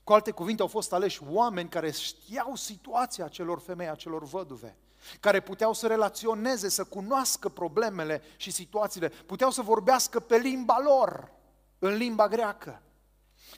[0.03, 4.77] Cu alte cuvinte, au fost aleși oameni care știau situația acelor femei, acelor văduve,
[5.19, 11.31] care puteau să relaționeze, să cunoască problemele și situațiile, puteau să vorbească pe limba lor,
[11.79, 12.81] în limba greacă.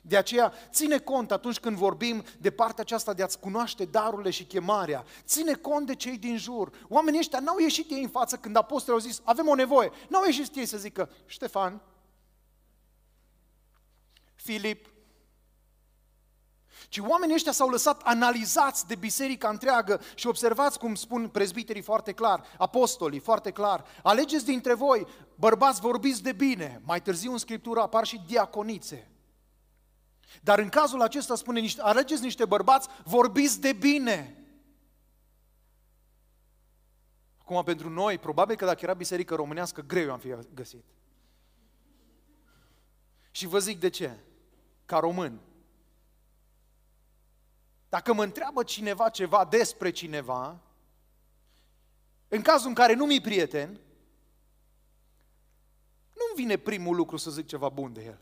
[0.01, 4.43] De aceea, ține cont atunci când vorbim de partea aceasta de a-ți cunoaște darurile și
[4.43, 6.85] chemarea, ține cont de cei din jur.
[6.87, 9.91] Oamenii ăștia n-au ieșit ei în față când apostolii au zis, avem o nevoie.
[10.09, 11.81] N-au ieșit ei să zică, Ștefan,
[14.35, 14.94] Filip,
[16.89, 22.11] ci oamenii ăștia s-au lăsat analizați de biserica întreagă și observați cum spun prezbiterii foarte
[22.11, 27.81] clar, apostolii foarte clar, alegeți dintre voi, bărbați vorbiți de bine, mai târziu în Scriptură
[27.81, 29.09] apar și diaconițe.
[30.41, 34.45] Dar în cazul acesta spune, alegeți niște bărbați, vorbiți de bine.
[37.37, 40.85] Acum, pentru noi, probabil că dacă era biserică românească, greu am fi găsit.
[43.31, 44.17] Și vă zic de ce.
[44.85, 45.39] Ca român,
[47.95, 50.59] dacă mă întreabă cineva ceva despre cineva,
[52.27, 53.69] în cazul în care nu mi-i prieten,
[56.13, 58.19] nu-mi vine primul lucru să zic ceva bun de el.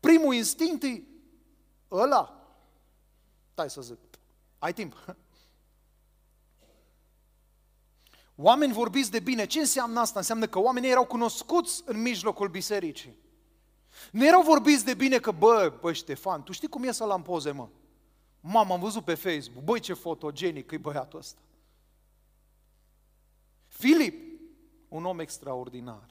[0.00, 1.02] Primul instinct e
[1.90, 2.54] ăla.
[3.52, 3.98] Stai să zic.
[4.58, 5.16] Ai timp.
[8.34, 9.46] Oameni vorbiți de bine.
[9.46, 10.18] Ce înseamnă asta?
[10.18, 13.20] Înseamnă că oamenii erau cunoscuți în mijlocul bisericii.
[14.10, 17.20] Nu erau vorbiți de bine că, bă, bă, Ștefan, tu știi cum e să la
[17.20, 17.68] poze, mă?
[18.40, 21.40] Mama, am văzut pe Facebook, băi, ce fotogenic e băiatul ăsta.
[23.66, 24.40] Filip,
[24.88, 26.06] un om extraordinar.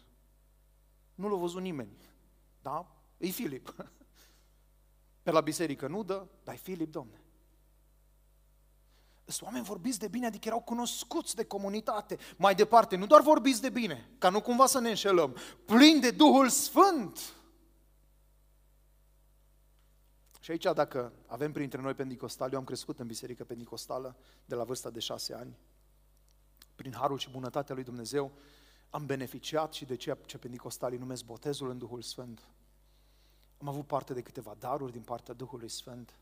[1.15, 1.97] Nu l-a văzut nimeni.
[2.61, 2.87] Da?
[3.17, 3.75] E Filip.
[5.23, 7.21] Pe la biserică nu dă, dar e Filip, domne.
[9.25, 12.17] Sunt oameni vorbiți de bine, adică erau cunoscuți de comunitate.
[12.37, 15.35] Mai departe, nu doar vorbiți de bine, ca nu cumva să ne înșelăm,
[15.65, 17.33] plini de Duhul Sfânt.
[20.41, 24.15] Și aici, dacă avem printre noi pentecostali, eu am crescut în biserică pentecostală
[24.45, 25.57] de la vârsta de șase ani,
[26.75, 28.31] prin harul și bunătatea lui Dumnezeu,
[28.89, 32.47] am beneficiat și de ceea ce pentecostalii numesc botezul în Duhul Sfânt.
[33.57, 36.13] Am avut parte de câteva daruri din partea Duhului Sfânt.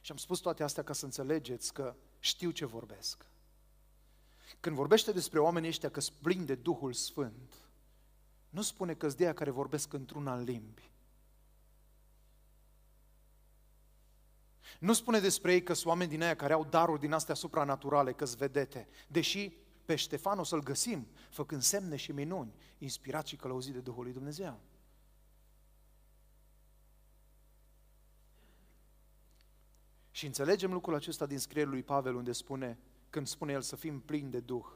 [0.00, 3.26] Și am spus toate astea ca să înțelegeți că știu ce vorbesc.
[4.60, 7.54] Când vorbește despre oamenii ăștia că plini de Duhul Sfânt,
[8.48, 10.90] nu spune că de care vorbesc într-una în limbi.
[14.78, 18.12] Nu spune despre ei că sunt oameni din aia care au daruri din astea supranaturale,
[18.12, 19.52] că vedete, deși
[19.84, 24.12] pe Ștefan o să-l găsim, făcând semne și minuni, inspirat și călăuzit de Duhul lui
[24.12, 24.60] Dumnezeu.
[30.10, 32.78] Și înțelegem lucrul acesta din scrierea lui Pavel, unde spune,
[33.10, 34.66] când spune el să fim plini de Duh.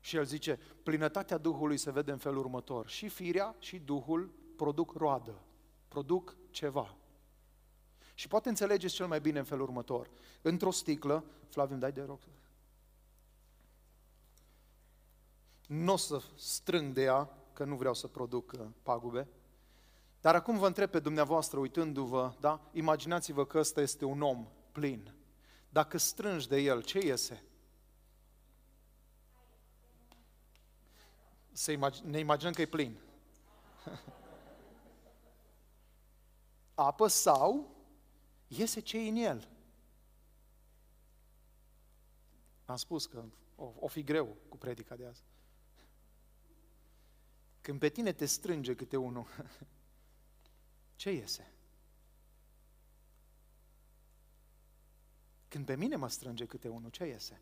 [0.00, 2.88] Și el zice, plinătatea Duhului se vede în felul următor.
[2.88, 5.42] Și firea și Duhul produc roadă,
[5.88, 6.94] produc ceva.
[8.14, 10.10] Și poate înțelegeți cel mai bine în felul următor.
[10.42, 12.18] Într-o sticlă, Flaviu, dai de rog.
[15.66, 19.28] Nu o să strâng de ea, că nu vreau să produc uh, pagube.
[20.20, 22.70] Dar acum vă întreb pe dumneavoastră, uitându-vă, da?
[22.72, 25.14] Imaginați-vă că ăsta este un om plin.
[25.68, 27.42] Dacă strângi de el, ce iese?
[31.52, 32.98] Să imag- ne imaginăm că e plin.
[36.76, 37.76] Apă sau
[38.46, 39.48] iese ce e în el.
[42.64, 43.24] Am spus că
[43.54, 45.22] o, o fi greu cu predica de azi.
[47.60, 49.26] Când pe tine te strânge câte unul,
[50.96, 51.52] ce iese?
[55.48, 57.40] Când pe mine mă strânge câte unul, ce iese?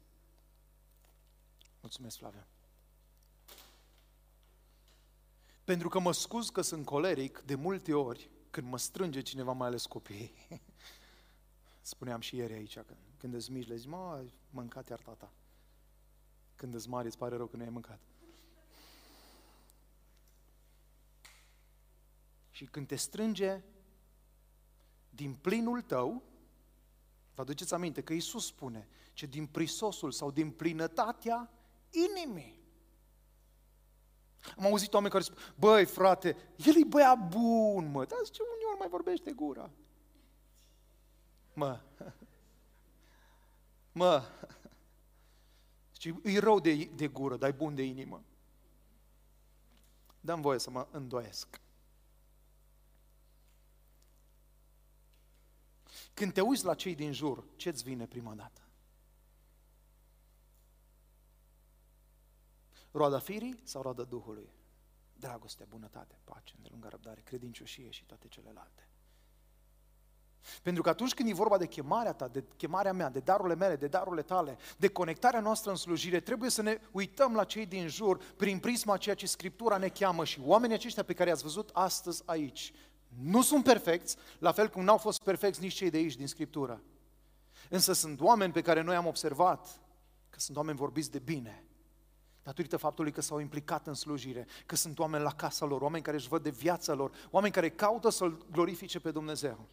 [1.81, 2.47] Mulțumesc, Flavia.
[5.65, 9.67] Pentru că mă scuz că sunt coleric, de multe ori, când mă strânge cineva, mai
[9.67, 10.33] ales copiii,
[11.83, 15.33] spuneam și ieri aici, când, când îți mici, le zic, mă, ai mâncat iar tata.
[16.57, 18.01] Când îți mari, îți pare rău că nu ai mâncat.
[22.51, 23.63] Și când te strânge
[25.11, 26.23] din plinul tău,
[27.35, 31.51] vă aduceți aminte că Iisus spune ce din prisosul sau din plinătatea
[31.91, 32.64] inimii.
[34.59, 38.79] Am auzit oameni care spun, băi frate, el e băiat bun, mă, dar ce uneori
[38.79, 39.71] mai vorbește gura.
[41.55, 41.81] Mă,
[44.01, 44.23] mă,
[45.99, 48.23] și e rău de, de gură, dar e bun de inimă.
[50.21, 51.61] Dăm voie să mă îndoiesc.
[56.15, 58.64] Când te uiți la cei din jur, ce-ți vine prima dată?
[62.95, 64.49] Roada firii sau roada Duhului?
[65.17, 68.89] Dragoste, bunătate, pace, îndelungă răbdare, credincioșie și toate celelalte.
[70.63, 73.77] Pentru că atunci când e vorba de chemarea ta, de chemarea mea, de darurile mele,
[73.77, 77.89] de darurile tale, de conectarea noastră în slujire, trebuie să ne uităm la cei din
[77.89, 81.71] jur prin prisma ceea ce Scriptura ne cheamă și oamenii aceștia pe care i-ați văzut
[81.73, 82.73] astăzi aici
[83.09, 86.83] nu sunt perfecți, la fel cum n-au fost perfecți nici cei de aici din Scriptură.
[87.69, 89.81] Însă sunt oameni pe care noi am observat
[90.31, 91.65] că sunt oameni vorbiți de bine,
[92.45, 96.17] datorită faptului că s-au implicat în slujire, că sunt oameni la casa lor, oameni care
[96.17, 99.69] își văd de viața lor, oameni care caută să-L glorifice pe Dumnezeu.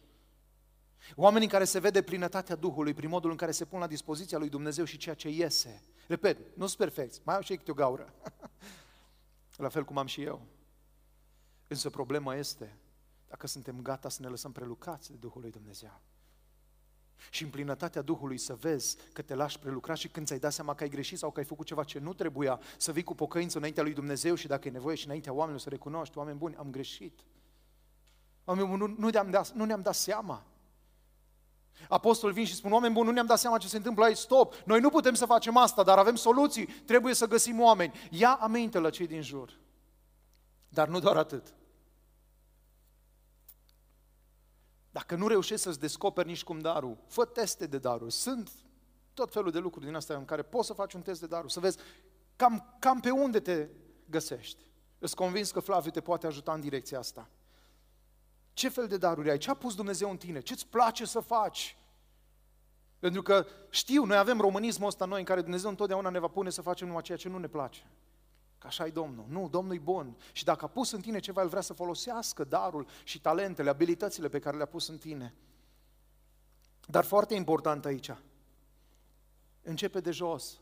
[1.14, 4.38] Oameni în care se vede plinătatea Duhului prin modul în care se pun la dispoziția
[4.38, 5.82] lui Dumnezeu și ceea ce iese.
[6.06, 8.14] Repet, nu sunt perfecți, mai au și ei câte o gaură.
[9.56, 10.46] la fel cum am și eu.
[11.68, 12.76] Însă problema este
[13.28, 16.00] dacă suntem gata să ne lăsăm prelucrați de Duhul lui Dumnezeu.
[17.30, 20.74] Și în plinătatea Duhului să vezi că te lași prelucra și când ți-ai dat seama
[20.74, 23.58] că ai greșit sau că ai făcut ceva ce nu trebuia, să vii cu pocăință
[23.58, 26.70] înaintea lui Dumnezeu și dacă e nevoie și înaintea oamenilor să recunoști, oameni buni, am
[26.70, 27.20] greșit.
[28.44, 30.42] Oameni buni, nu, nu, ne-am dat, nu ne-am dat seama.
[31.88, 34.54] Apostol vin și spun, oameni buni, nu ne-am dat seama ce se întâmplă aici, stop,
[34.64, 37.92] noi nu putem să facem asta, dar avem soluții, trebuie să găsim oameni.
[38.10, 39.60] Ia aminte la cei din jur.
[40.68, 41.54] Dar nu doar atât.
[44.92, 48.12] Dacă nu reușești să-ți descoperi nici cum darul, fă teste de daruri.
[48.12, 48.50] Sunt
[49.14, 51.52] tot felul de lucruri din astea în care poți să faci un test de daruri,
[51.52, 51.78] să vezi
[52.36, 53.68] cam, cam pe unde te
[54.04, 54.64] găsești.
[54.98, 57.28] Îți convins că Flaviu te poate ajuta în direcția asta.
[58.52, 59.38] Ce fel de daruri ai?
[59.38, 60.40] Ce a pus Dumnezeu în tine?
[60.40, 61.76] Ce-ți place să faci?
[62.98, 66.50] Pentru că știu, noi avem românismul ăsta noi în care Dumnezeu întotdeauna ne va pune
[66.50, 67.86] să facem numai ceea ce nu ne place.
[68.62, 69.24] Că așa e Domnul.
[69.28, 70.16] Nu, Domnul e bun.
[70.32, 74.28] Și dacă a pus în tine ceva, El vrea să folosească darul și talentele, abilitățile
[74.28, 75.34] pe care le-a pus în tine.
[76.86, 78.10] Dar foarte important aici,
[79.62, 80.60] începe de jos.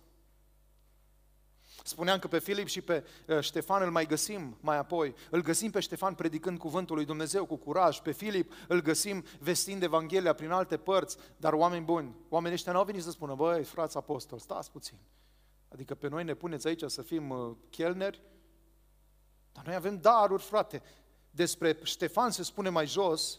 [1.84, 5.14] Spuneam că pe Filip și pe uh, Ștefan îl mai găsim mai apoi.
[5.30, 9.82] Îl găsim pe Ștefan predicând cuvântul lui Dumnezeu cu curaj, pe Filip îl găsim vestind
[9.82, 13.96] Evanghelia prin alte părți, dar oameni buni, oamenii ăștia n-au venit să spună, băi, frați
[13.96, 14.98] apostol, stați puțin.
[15.72, 18.20] Adică pe noi ne puneți aici să fim uh, chelneri,
[19.52, 20.82] dar noi avem daruri, frate.
[21.30, 23.38] Despre Ștefan se spune mai jos,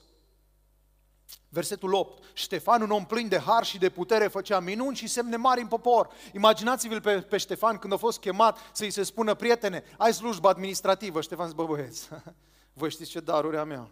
[1.49, 2.23] Versetul 8.
[2.33, 5.67] Ștefan, un om plin de har și de putere, făcea minuni și semne mari în
[5.67, 6.09] popor.
[6.33, 11.21] Imaginați-vă pe, pe Ștefan când a fost chemat să-i se spună, prietene, ai slujbă administrativă.
[11.21, 12.09] Ștefan zice, bă băieți,
[12.73, 13.89] voi știți ce daruri am eu.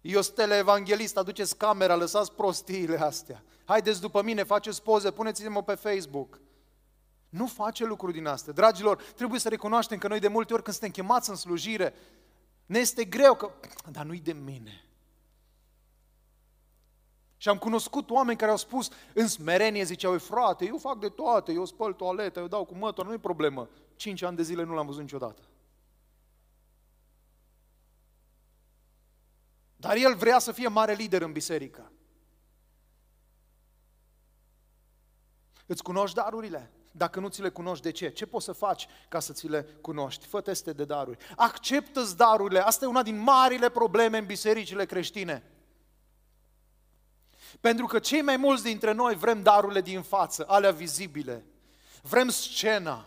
[0.00, 3.44] Eu sunt teleevanghelist, aduceți camera, lăsați prostiile astea.
[3.64, 6.40] Haideți după mine, faceți poze, puneți-mă pe Facebook.
[7.32, 8.52] Nu face lucruri din astea.
[8.52, 11.94] Dragilor, trebuie să recunoaștem că noi de multe ori când suntem chemați în slujire,
[12.66, 13.50] ne este greu că,
[13.90, 14.84] dar nu-i de mine.
[17.36, 21.52] Și am cunoscut oameni care au spus în smerenie, ziceau, frate, eu fac de toate,
[21.52, 23.68] eu spăl toaleta, eu dau cu mător, nu-i problemă.
[23.96, 25.42] Cinci ani de zile nu l-am văzut niciodată.
[29.76, 31.92] Dar el vrea să fie mare lider în biserică.
[35.66, 36.70] Îți cunoști darurile?
[36.92, 38.10] Dacă nu ți le cunoști, de ce?
[38.10, 40.26] Ce poți să faci ca să ți le cunoști?
[40.26, 41.18] Fă teste de daruri.
[41.36, 42.60] Acceptă-ți darurile.
[42.60, 45.42] Asta e una din marile probleme în bisericile creștine.
[47.60, 51.44] Pentru că cei mai mulți dintre noi vrem darurile din față, alea vizibile.
[52.02, 53.04] Vrem scena.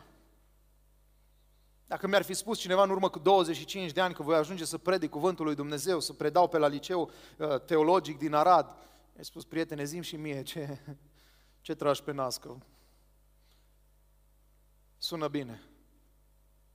[1.87, 4.77] Dacă mi-ar fi spus cineva în urmă cu 25 de ani că voi ajunge să
[4.77, 8.65] predic cuvântul lui Dumnezeu, să predau pe la liceu uh, teologic din Arad,
[9.17, 10.79] ai spus, prietene, zim și mie ce,
[11.61, 12.57] ce tragi pe nască.
[15.05, 15.61] Sună bine,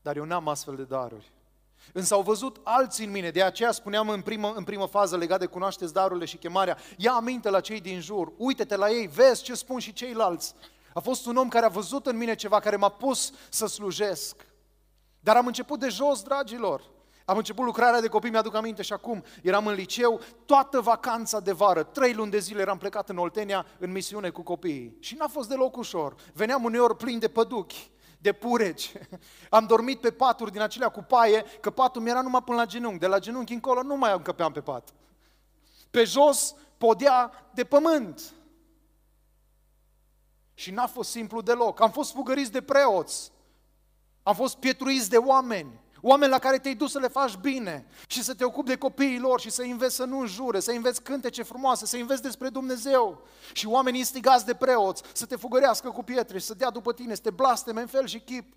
[0.02, 1.32] dar eu n-am astfel de daruri.
[1.92, 5.38] Însă au văzut alții în mine, de aceea spuneam în primă, în primă fază legat
[5.38, 9.42] de cunoașteți darurile și chemarea, ia aminte la cei din jur, uite-te la ei, vezi
[9.42, 10.54] ce spun și ceilalți.
[10.94, 14.46] A fost un om care a văzut în mine ceva, care m-a pus să slujesc.
[15.20, 16.90] Dar am început de jos, dragilor.
[17.24, 21.52] Am început lucrarea de copii, mi-aduc aminte și acum eram în liceu, toată vacanța de
[21.52, 24.96] vară, trei luni de zile eram plecat în Oltenia în misiune cu copiii.
[25.00, 26.14] Și n-a fost deloc ușor.
[26.32, 28.92] Veneam uneori plin de păduchi, de pureci.
[29.50, 32.66] Am dormit pe paturi din acelea cu paie, că patul mi era numai până la
[32.66, 32.98] genunchi.
[32.98, 34.94] De la genunchi încolo nu mai încăpeam pe pat.
[35.90, 38.32] Pe jos podea de pământ.
[40.54, 41.80] Și n-a fost simplu deloc.
[41.80, 43.32] Am fost fugăriți de preoți.
[44.22, 45.80] Am fost pietruiți de oameni.
[46.00, 49.18] Oameni la care te-ai dus să le faci bine și să te ocupi de copiii
[49.18, 53.26] lor și să înveți să nu înjure, să înveți cântece frumoase, să înveți despre Dumnezeu.
[53.52, 57.14] Și oamenii instigați de preoți să te fugărească cu pietre și să dea după tine,
[57.14, 58.54] să te blasteme în fel și chip.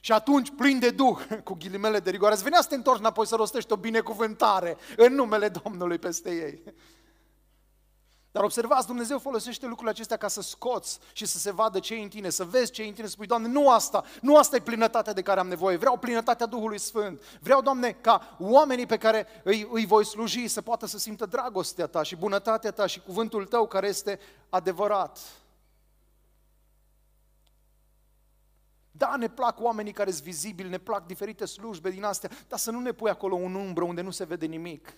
[0.00, 3.26] Și atunci, plin de duh, cu ghilimele de rigoare, îți venea să te întorci înapoi
[3.26, 6.62] să rostești o binecuvântare în numele Domnului peste ei.
[8.30, 12.02] Dar observați, Dumnezeu folosește lucrurile acestea ca să scoți și să se vadă ce e
[12.02, 14.56] în tine, să vezi ce e în tine, să spui, Doamne, nu asta, nu asta
[14.56, 17.22] e plinătatea de care am nevoie, vreau plinătatea Duhului Sfânt.
[17.40, 21.86] Vreau, Doamne, ca oamenii pe care îi, îi voi sluji să poată să simtă dragostea
[21.86, 25.18] Ta și bunătatea Ta și cuvântul Tău care este adevărat.
[28.90, 32.70] Da, ne plac oamenii care sunt vizibili, ne plac diferite slujbe din astea, dar să
[32.70, 34.94] nu ne pui acolo un umbră unde nu se vede nimic.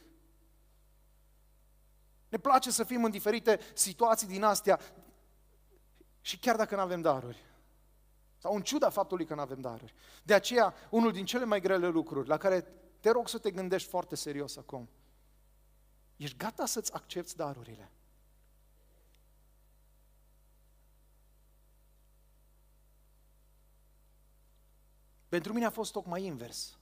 [2.31, 4.81] Ne place să fim în diferite situații din astea
[6.21, 7.45] și chiar dacă nu avem daruri.
[8.39, 9.95] Sau în ciuda faptului că nu avem daruri.
[10.23, 12.61] De aceea, unul din cele mai grele lucruri la care
[13.01, 14.89] te rog să te gândești foarte serios acum.
[16.17, 17.93] Ești gata să-ți accepti darurile?
[25.29, 26.79] Pentru mine a fost tocmai invers.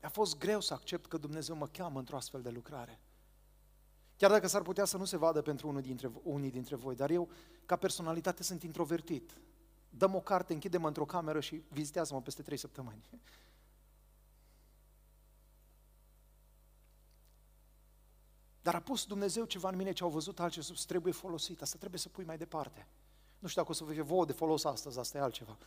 [0.00, 3.00] A fost greu să accept că Dumnezeu mă cheamă într-o astfel de lucrare.
[4.22, 7.10] Chiar dacă s-ar putea să nu se vadă pentru unul dintre, unii dintre voi, dar
[7.10, 7.28] eu,
[7.66, 9.36] ca personalitate, sunt introvertit.
[9.90, 13.04] Dăm o carte, închidem într-o cameră și vizitează-mă peste trei săptămâni.
[18.62, 21.78] Dar a pus Dumnezeu ceva în mine ce au văzut alții sus, trebuie folosit, asta
[21.78, 22.86] trebuie să pui mai departe.
[23.38, 25.58] Nu știu dacă o să vă fie vouă de folos astăzi, asta e altceva.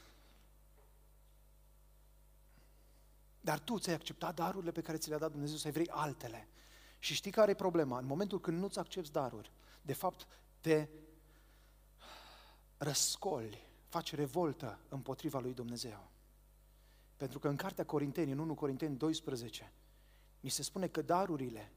[3.41, 6.47] Dar tu ți-ai acceptat darurile pe care ți le-a dat Dumnezeu, să vrei altele.
[7.05, 7.97] Și știi care e problema?
[7.97, 9.51] În momentul când nu-ți accepti daruri,
[9.81, 10.27] de fapt
[10.61, 10.87] te
[12.77, 16.09] răscoli, faci revoltă împotriva lui Dumnezeu.
[17.17, 19.71] Pentru că în Cartea Corinteni, în 1 Corinteni 12,
[20.39, 21.71] mi se spune că darurile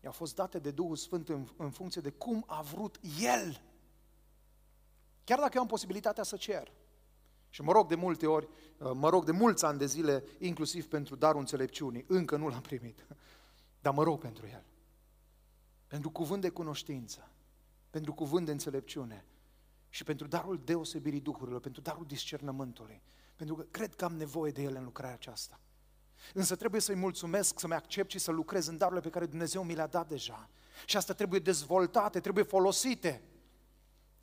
[0.00, 3.60] i-au fost date de Duhul Sfânt în, în funcție de cum a vrut El.
[5.24, 6.72] Chiar dacă eu am posibilitatea să cer.
[7.50, 8.48] Și mă rog de multe ori,
[8.94, 13.06] mă rog de mulți ani de zile, inclusiv pentru darul înțelepciunii, încă nu l-am primit
[13.80, 14.62] dar mă rog pentru el.
[15.86, 17.30] pentru cuvânt de cunoștință,
[17.90, 19.24] pentru cuvânt de înțelepciune
[19.88, 23.02] și pentru darul deosebirii Duhurilor, pentru darul discernământului,
[23.36, 25.60] pentru că cred că am nevoie de ele în lucrarea aceasta.
[26.34, 29.74] Însă trebuie să-i mulțumesc, să-mi accept și să lucrez în darurile pe care Dumnezeu mi
[29.74, 30.48] le-a dat deja.
[30.84, 33.22] Și asta trebuie dezvoltate, trebuie folosite.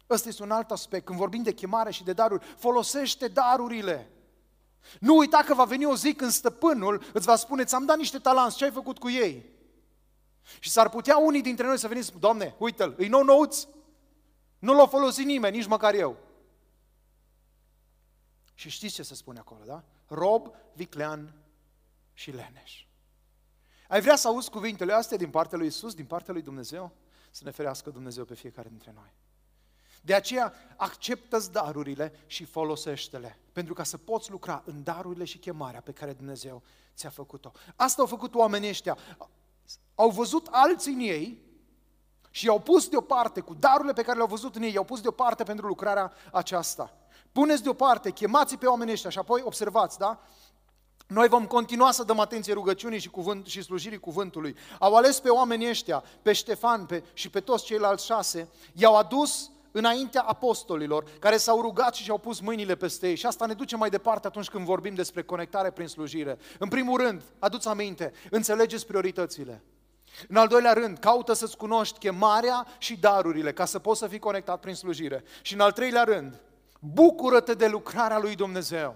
[0.10, 1.06] Ăsta este un alt aspect.
[1.06, 4.10] Când vorbim de chemare și de daruri, folosește darurile.
[5.00, 8.20] Nu uita că va veni o zi când stăpânul îți va spune, ți-am dat niște
[8.20, 9.46] talanți, ce ai făcut cu ei?
[10.60, 13.68] Și s-ar putea unii dintre noi să veniți, Doamne, uite-l, îi nou nouț,
[14.60, 16.18] nu l-a folosit nimeni, nici măcar eu.
[18.54, 19.84] Și știți ce se spune acolo, da?
[20.08, 21.34] Rob, viclean
[22.14, 22.86] și leneș.
[23.88, 26.92] Ai vrea să auzi cuvintele astea din partea lui Isus, din partea lui Dumnezeu?
[27.32, 29.14] Să ne ferească Dumnezeu pe fiecare dintre noi.
[30.06, 35.82] De aceea acceptă darurile și folosește-le, pentru ca să poți lucra în darurile și chemarea
[35.82, 36.62] pe care Dumnezeu
[36.96, 37.52] ți-a făcut-o.
[37.76, 38.98] Asta au făcut oamenii ăștia.
[39.96, 41.42] Au văzut alții în ei
[42.30, 45.44] și i-au pus deoparte, cu darurile pe care le-au văzut în ei, i-au pus deoparte
[45.44, 46.94] pentru lucrarea aceasta.
[47.32, 50.20] Puneți deoparte, chemați pe oamenii ăștia și apoi observați, da?
[51.08, 54.56] Noi vom continua să dăm atenție rugăciunii și, cuvânt, și slujirii cuvântului.
[54.80, 59.50] Au ales pe oamenii ăștia, pe Ștefan pe, și pe toți ceilalți șase, i-au adus
[59.78, 63.16] înaintea apostolilor, care s-au rugat și și-au pus mâinile peste ei.
[63.16, 66.38] Și asta ne duce mai departe atunci când vorbim despre conectare prin slujire.
[66.60, 69.64] În primul rând, aduți aminte, înțelegeți prioritățile.
[70.28, 74.20] În al doilea rând, caută să-ți cunoști chemarea și darurile ca să poți să fii
[74.20, 75.24] conectat prin slujire.
[75.42, 76.42] Și în al treilea rând,
[76.80, 78.96] bucură-te de lucrarea lui Dumnezeu.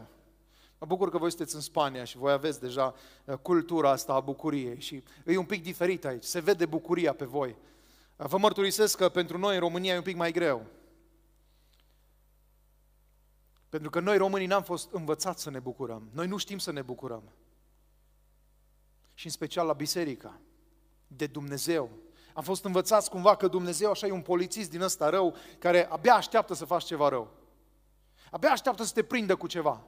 [0.77, 2.93] Mă bucur că voi sunteți în Spania și voi aveți deja
[3.25, 7.25] uh, cultura asta a bucuriei și e un pic diferit aici, se vede bucuria pe
[7.25, 7.55] voi.
[8.27, 10.65] Vă mărturisesc că pentru noi în România e un pic mai greu.
[13.69, 16.09] Pentru că noi românii n-am fost învățați să ne bucurăm.
[16.11, 17.23] Noi nu știm să ne bucurăm.
[19.13, 20.39] Și în special la biserică,
[21.07, 21.89] de Dumnezeu.
[22.33, 26.13] Am fost învățați cumva că Dumnezeu așa e un polițist din ăsta rău care abia
[26.13, 27.31] așteaptă să faci ceva rău.
[28.31, 29.83] Abia așteaptă să te prindă cu ceva.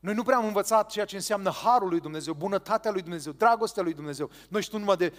[0.00, 3.82] Noi nu prea am învățat ceea ce înseamnă harul lui Dumnezeu, bunătatea lui Dumnezeu, dragostea
[3.82, 4.30] lui Dumnezeu.
[4.48, 5.14] Noi știm numai de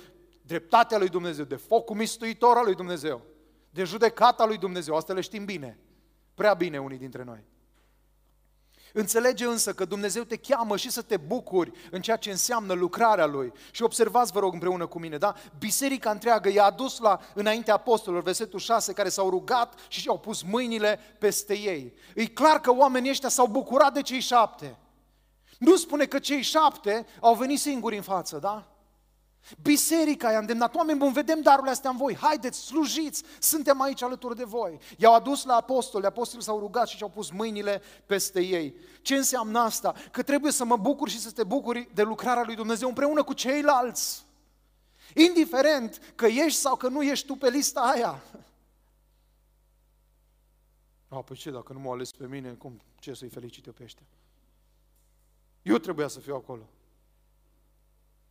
[0.45, 3.21] dreptatea lui Dumnezeu, de focul mistuitor al lui Dumnezeu,
[3.69, 4.95] de judecata lui Dumnezeu.
[4.95, 5.79] Asta le știm bine.
[6.33, 7.43] Prea bine unii dintre noi.
[8.97, 13.25] Înțelege însă că Dumnezeu te cheamă și să te bucuri în ceea ce înseamnă lucrarea
[13.25, 13.51] Lui.
[13.71, 15.35] Și observați, vă rog, împreună cu mine, da?
[15.59, 20.41] Biserica întreagă i-a adus la înaintea apostolilor, versetul 6, care s-au rugat și și-au pus
[20.41, 21.93] mâinile peste ei.
[22.15, 24.77] E clar că oamenii ăștia s-au bucurat de cei șapte.
[25.59, 28.74] Nu spune că cei șapte au venit singuri în față, da?
[29.61, 34.35] Biserica i-a îndemnat, oameni buni, vedem darurile astea în voi, haideți, slujiți, suntem aici alături
[34.35, 34.79] de voi.
[34.97, 38.75] I-au adus la apostoli, apostolii s-au rugat și și-au pus mâinile peste ei.
[39.01, 39.93] Ce înseamnă asta?
[40.11, 43.33] Că trebuie să mă bucur și să te bucuri de lucrarea lui Dumnezeu împreună cu
[43.33, 44.25] ceilalți.
[45.13, 48.23] Indiferent că ești sau că nu ești tu pe lista aia.
[51.07, 53.83] A, păi ce, dacă nu m-au ales pe mine, cum, ce să-i felicit eu pe
[53.83, 54.05] ăștia?
[55.61, 56.69] Eu trebuia să fiu acolo.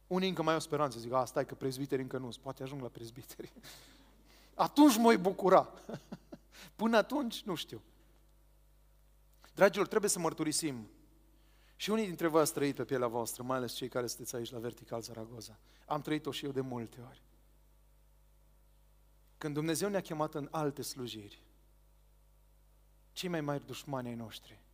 [0.06, 2.88] Unii încă mai au speranță, zic, a, stai că prezbiteri încă nu, poate ajung la
[2.88, 3.52] prezbiteri.
[4.54, 5.68] Atunci mă bucura.
[6.76, 7.82] Până atunci, nu știu.
[9.54, 10.88] Dragilor, trebuie să mărturisim.
[11.76, 14.50] Și unii dintre voi ați trăit pe pielea voastră, mai ales cei care sunteți aici
[14.50, 15.58] la Vertical Zaragoza.
[15.86, 17.22] Am trăit-o și eu de multe ori.
[19.38, 21.42] Când Dumnezeu ne-a chemat în alte slujiri,
[23.12, 24.64] cei mai mari dușmani ai noștri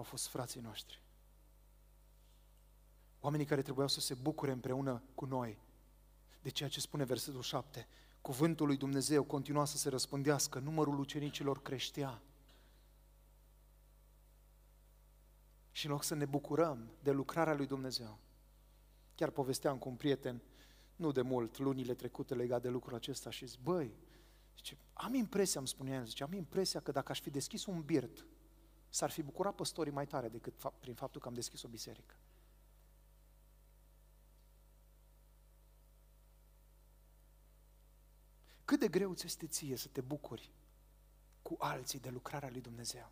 [0.00, 1.02] au fost frații noștri.
[3.20, 5.58] Oamenii care trebuiau să se bucure împreună cu noi
[6.42, 7.86] de ceea ce spune versetul 7.
[8.20, 12.22] Cuvântul lui Dumnezeu continua să se răspândească, numărul ucenicilor creștea.
[15.70, 18.18] Și în loc să ne bucurăm de lucrarea lui Dumnezeu,
[19.14, 20.40] chiar povesteam cu un prieten,
[20.96, 23.94] nu de mult, lunile trecute legat de lucrul acesta și zic, băi,
[24.56, 27.82] zice, am impresia, îmi spunea el, zice, am impresia că dacă aș fi deschis un
[27.82, 28.26] birt,
[28.88, 32.14] s-ar fi bucurat păstorii mai tare decât prin faptul că am deschis o biserică.
[38.70, 40.50] Cât de greu ți este ție să te bucuri
[41.42, 43.10] cu alții de lucrarea lui Dumnezeu?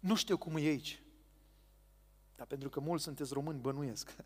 [0.00, 1.02] Nu știu cum e aici,
[2.36, 4.16] dar pentru că mulți sunteți români, bănuiesc.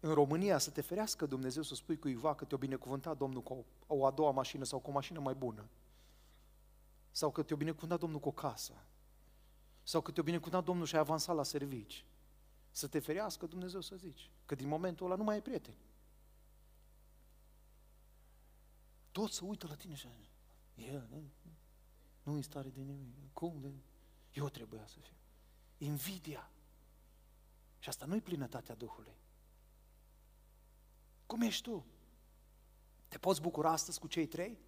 [0.00, 3.94] În România să te ferească Dumnezeu să spui cuiva că te-o binecuvântat Domnul cu o,
[3.96, 5.68] o a doua mașină sau cu o mașină mai bună.
[7.10, 8.72] Sau că te-o binecuvântat Domnul cu o casă.
[9.82, 12.04] Sau că te-o binecuvântat Domnul și ai avansat la servici.
[12.70, 14.30] Să te ferească Dumnezeu să zici.
[14.46, 15.85] Că din momentul ăla nu mai ai prieteni.
[19.16, 20.06] Tot să uită la tine și
[20.74, 21.22] el nu,
[22.22, 23.32] nu în stare de nimic.
[23.32, 23.60] Cum?
[23.60, 23.72] De...
[24.32, 25.16] Eu trebuia să fiu.
[25.78, 26.50] Invidia.
[27.78, 29.16] Și asta nu e plinătatea Duhului.
[31.26, 31.86] Cum ești tu?
[33.08, 34.58] Te poți bucura astăzi cu cei trei?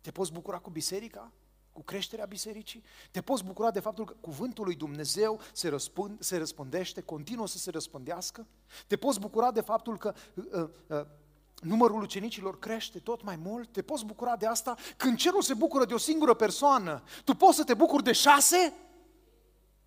[0.00, 1.32] Te poți bucura cu biserica?
[1.72, 2.84] Cu creșterea bisericii?
[3.10, 7.58] Te poți bucura de faptul că cuvântul lui Dumnezeu se, răspund, se răspundește, continuă să
[7.58, 8.46] se răspândească?
[8.86, 11.06] Te poți bucura de faptul că uh, uh,
[11.60, 13.72] numărul ucenicilor crește tot mai mult?
[13.72, 14.76] Te poți bucura de asta?
[14.96, 18.72] Când cerul se bucură de o singură persoană, tu poți să te bucuri de șase?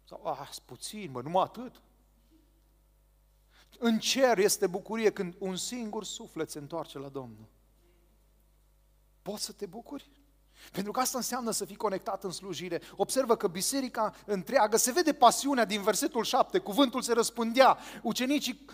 [0.04, 1.82] Sau, ah, puțin, mă, numai atât.
[3.80, 7.48] În cer este bucurie când un singur suflet se întoarce la Domnul.
[9.22, 10.10] Poți să te bucuri?
[10.72, 12.82] Pentru că asta înseamnă să fii conectat în slujire.
[12.96, 18.66] Observă că biserica întreagă, se vede pasiunea din versetul 7, cuvântul se răspândea, ucenicii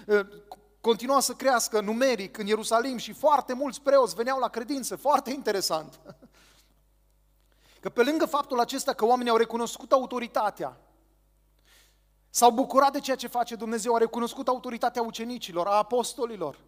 [0.85, 5.31] uh, continuau să crească numeric în Ierusalim și foarte mulți preoți veneau la credință, foarte
[5.31, 5.99] interesant.
[7.81, 10.79] Că pe lângă faptul acesta că oamenii au recunoscut autoritatea,
[12.35, 16.59] S-au bucurat de ceea ce face Dumnezeu, au recunoscut autoritatea ucenicilor, a apostolilor.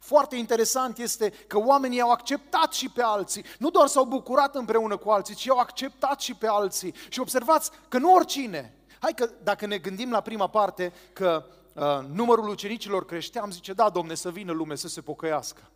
[0.00, 3.44] Foarte interesant este că oamenii au acceptat și pe alții.
[3.58, 6.94] Nu doar s-au bucurat împreună cu alții, ci au acceptat și pe alții.
[7.08, 8.86] Și observați că nu oricine.
[9.00, 11.44] Hai că dacă ne gândim la prima parte că
[11.76, 15.70] uh, numărul ucenicilor creștea, am zice, da, domne, să vină lume să se pocăiască.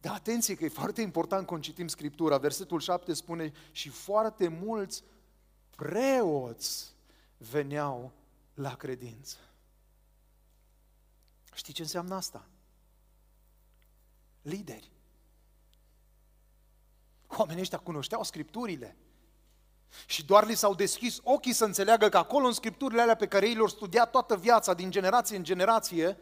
[0.00, 2.38] Dar atenție că e foarte important când citim Scriptura.
[2.38, 5.02] Versetul 7 spune, și foarte mulți
[5.76, 6.94] preoți
[7.36, 8.12] veneau
[8.54, 9.36] la credință.
[11.54, 12.46] Știi ce înseamnă asta?
[14.42, 14.90] Lideri.
[17.26, 18.96] Oamenii ăștia cunoșteau Scripturile.
[20.06, 23.46] Și doar li s-au deschis ochii să înțeleagă că acolo în Scripturile alea pe care
[23.48, 26.18] ei le-au studiat toată viața, din generație în generație,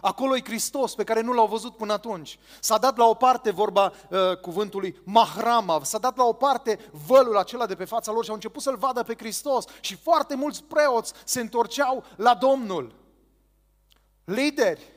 [0.00, 2.38] Acolo e Hristos pe care nu l-au văzut până atunci.
[2.60, 7.36] S-a dat la o parte vorba uh, cuvântului mahrama, s-a dat la o parte vălul
[7.36, 9.64] acela de pe fața lor și au început să-L vadă pe Hristos.
[9.80, 12.94] Și foarte mulți preoți se întorceau la Domnul.
[14.24, 14.94] Lideri.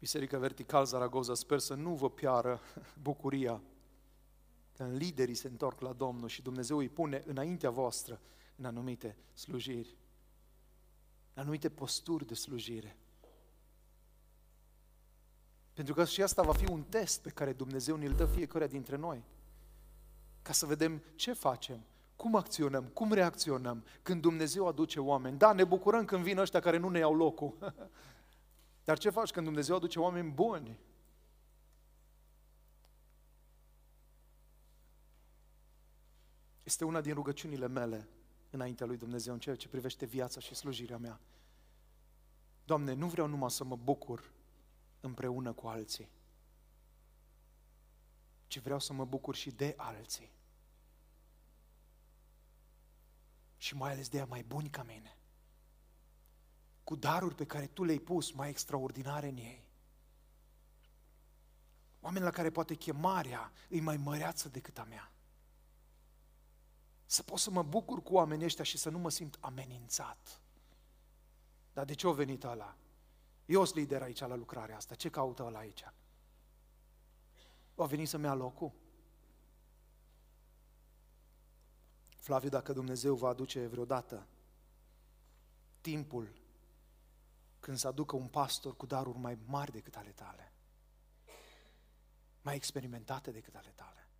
[0.00, 2.60] Biserica Vertical Zaragoza, sper să nu vă piară
[3.02, 3.60] bucuria
[4.76, 8.20] când liderii se întorc la Domnul și Dumnezeu îi pune înaintea voastră
[8.56, 9.96] în anumite slujiri
[11.34, 12.96] anumite posturi de slujire.
[15.72, 18.96] Pentru că și asta va fi un test pe care Dumnezeu ne-l dă fiecare dintre
[18.96, 19.24] noi.
[20.42, 21.84] Ca să vedem ce facem,
[22.16, 25.38] cum acționăm, cum reacționăm când Dumnezeu aduce oameni.
[25.38, 27.54] Da, ne bucurăm când vin ăștia care nu ne iau locul.
[28.90, 30.78] Dar ce faci când Dumnezeu aduce oameni buni?
[36.62, 38.08] Este una din rugăciunile mele
[38.50, 41.20] înaintea lui Dumnezeu în ceea ce privește viața și slujirea mea.
[42.64, 44.32] Doamne, nu vreau numai să mă bucur
[45.00, 46.08] împreună cu alții,
[48.46, 50.32] ci vreau să mă bucur și de alții.
[53.56, 55.19] Și mai ales de ea mai buni ca mine.
[56.90, 59.64] Cu daruri pe care Tu le-ai pus mai extraordinare în ei.
[62.00, 65.12] Oameni la care poate chemarea îi mai măreață decât a mea.
[67.06, 70.40] Să pot să mă bucur cu oamenii ăștia și să nu mă simt amenințat.
[71.72, 72.76] Dar de ce a venit ăla?
[73.46, 74.94] Eu sunt lider aici la lucrarea asta.
[74.94, 75.84] Ce caută ăla aici?
[77.74, 78.72] O a venit să-mi ia locul?
[82.16, 84.26] Flaviu, dacă Dumnezeu va aduce vreodată
[85.80, 86.39] timpul
[87.60, 90.52] când să aducă un pastor cu daruri mai mari decât ale tale,
[92.42, 94.10] mai experimentate decât ale tale,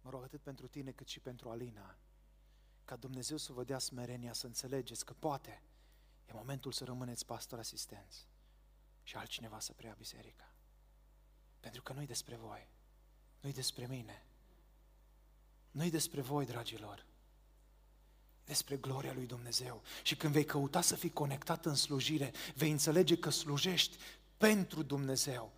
[0.00, 1.96] Mă rog atât pentru tine cât și pentru Alina,
[2.84, 5.62] ca Dumnezeu să vă dea smerenia, să înțelegeți că poate
[6.26, 8.28] e momentul să rămâneți pastor asistenți
[9.02, 10.52] și altcineva să preia biserica.
[11.60, 12.68] Pentru că nu-i despre voi,
[13.40, 14.24] nu-i despre mine,
[15.70, 17.06] nu-i despre voi, dragilor,
[18.44, 19.82] despre gloria lui Dumnezeu.
[20.02, 23.96] Și când vei căuta să fii conectat în slujire, vei înțelege că slujești
[24.36, 25.52] pentru Dumnezeu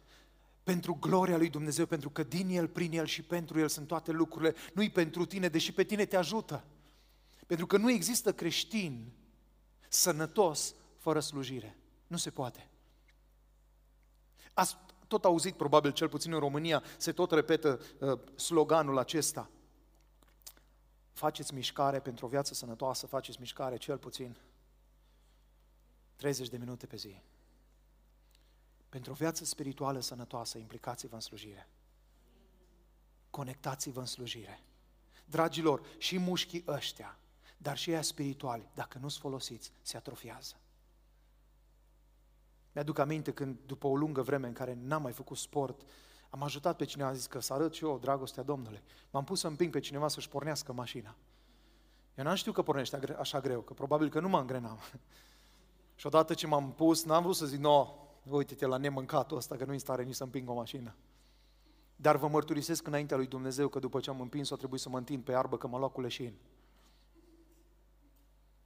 [0.63, 4.11] pentru gloria lui Dumnezeu, pentru că din El, prin El și pentru El sunt toate
[4.11, 6.65] lucrurile, nu-i pentru tine, deși pe tine te ajută.
[7.47, 9.13] Pentru că nu există creștin
[9.89, 11.77] sănătos fără slujire.
[12.07, 12.69] Nu se poate.
[14.53, 14.77] Ați
[15.09, 19.51] tot auzit, probabil, cel puțin în România, se tot repetă uh, sloganul acesta.
[21.13, 24.37] Faceți mișcare pentru o viață sănătoasă, faceți mișcare cel puțin
[26.17, 27.21] 30 de minute pe zi.
[28.89, 31.69] Pentru o viață spirituală sănătoasă, implicați-vă în slujire.
[33.31, 34.61] Conectați-vă în slujire.
[35.25, 37.19] Dragilor, și mușchii ăștia,
[37.57, 40.57] dar și ea spirituali, dacă nu-s folosiți, se atrofiază.
[42.73, 45.81] Mi-aduc aminte când, după o lungă vreme în care n-am mai făcut sport,
[46.35, 48.83] am ajutat pe cineva, a zis că să arăt și eu dragostea Domnului.
[49.11, 51.17] M-am pus să împing pe cineva să-și pornească mașina.
[52.15, 54.79] Eu n-am știut că pornește așa greu, că probabil că nu mă îngrenam.
[55.97, 57.95] și odată ce m-am pus, n-am vrut să zic, no,
[58.29, 60.95] uite-te la nemâncatul ăsta, că nu-i stare nici să împing o mașină.
[61.97, 65.25] Dar vă mărturisesc înaintea lui Dumnezeu că după ce am împins-o, trebuie să mă întind
[65.25, 66.35] pe iarbă, că m-a luat cu leșin.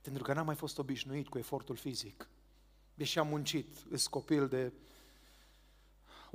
[0.01, 2.29] Pentru că n-am mai fost obișnuit cu efortul fizic.
[2.95, 4.73] Deși am muncit, îs copil de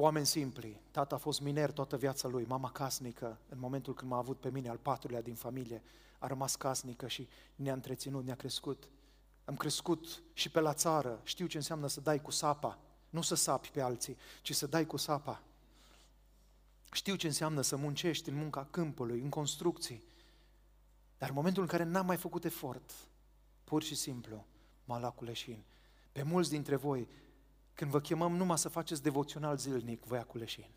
[0.02, 0.82] oameni simpli.
[0.92, 4.50] Tata a fost miner toată viața lui, mama casnică, în momentul când m-a avut pe
[4.50, 5.82] mine, al patrulea din familie,
[6.20, 8.90] a rămas casnică și ne-a întreținut, ne-a crescut.
[9.46, 12.80] Am crescut și pe la țară, știu ce înseamnă să dai cu sapa,
[13.10, 15.42] nu să sapi pe alții, ci să dai cu sapa.
[16.92, 20.04] Știu ce înseamnă să muncești în munca câmpului, în construcții.
[21.18, 22.92] Dar în momentul în care n-am mai făcut efort,
[23.64, 24.46] pur și simplu,
[24.86, 25.64] m-a luat cu leșin.
[26.12, 27.08] Pe mulți dintre voi,
[27.82, 30.70] când vă chemăm numai să faceți devoțional zilnic, vă ia cu leșin.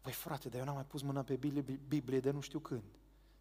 [0.00, 2.82] Păi frate, dar eu n-am mai pus mâna pe Biblie, Biblie de nu știu când.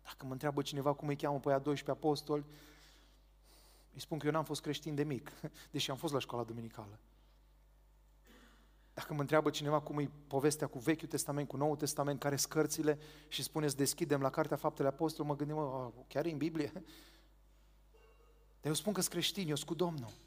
[0.04, 2.46] Dacă mă întreabă cineva cum îi cheamă pe aia 12 apostoli,
[3.94, 5.32] îi spun că eu n-am fost creștin de mic,
[5.72, 7.00] deși am fost la școala duminicală.
[8.94, 13.00] Dacă mă întreabă cineva cum e povestea cu Vechiul Testament, cu Noul Testament, care scărțile
[13.28, 16.72] și spuneți deschidem la Cartea Faptele Apostolului, mă gândim, mă, chiar e în Biblie?
[18.62, 20.23] Dar eu spun că sunt creștin, eu sunt cu Domnul.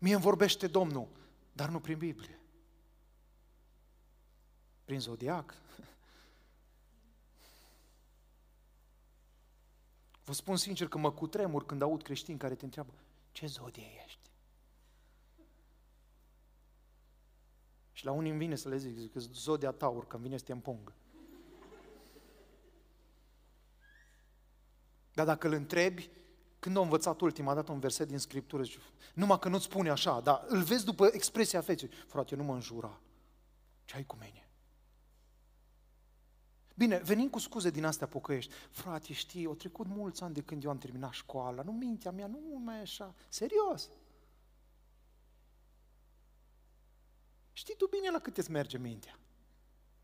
[0.00, 1.08] Mie îmi vorbește Domnul,
[1.52, 2.38] dar nu prin Biblie.
[4.84, 5.54] Prin zodiac.
[10.24, 12.92] Vă spun sincer că mă cutremur când aud creștini care te întreabă,
[13.32, 14.30] ce zodie ești?
[17.92, 20.36] Și la unii îmi vine să le zic, zic că zodia taur, că îmi vine
[20.36, 20.92] să te împung.
[25.12, 26.10] Dar dacă îl întrebi,
[26.60, 28.78] când a învățat ultima dată un verset din Scriptură, zice,
[29.14, 33.00] numai că nu-ți spune așa, dar îl vezi după expresia feței, frate, nu mă înjura.
[33.84, 34.48] Ce ai cu mine?
[36.74, 38.52] Bine, venim cu scuze din astea pocăiești.
[38.70, 42.26] Frate, știi, au trecut mulți ani de când eu am terminat școala, nu mintea mea,
[42.26, 43.14] nu mai e așa.
[43.28, 43.88] Serios.
[47.52, 49.18] Știi tu bine la cât îți merge mintea.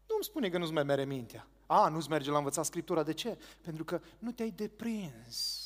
[0.08, 1.46] Nu-mi spune că nu-ți mai merge mintea.
[1.66, 3.02] A, nu-ți merge la învățat Scriptura.
[3.02, 3.38] De ce?
[3.60, 5.65] Pentru că nu te-ai deprins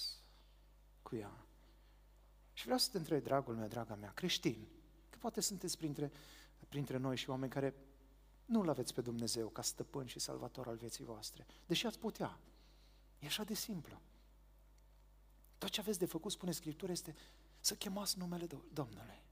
[1.11, 1.47] cu ea.
[2.53, 4.67] Și vreau să te întreb, dragul meu, draga mea, creștin,
[5.11, 6.13] că poate sunteți printre,
[6.69, 7.75] printre noi și oameni care
[8.45, 12.39] nu-L aveți pe Dumnezeu ca stăpân și salvator al vieții voastre, deși ați putea.
[13.19, 14.01] E așa de simplu.
[15.59, 17.15] Tot ce aveți de făcut, spune Scriptura, este
[17.61, 19.23] să chemați numele Domnului.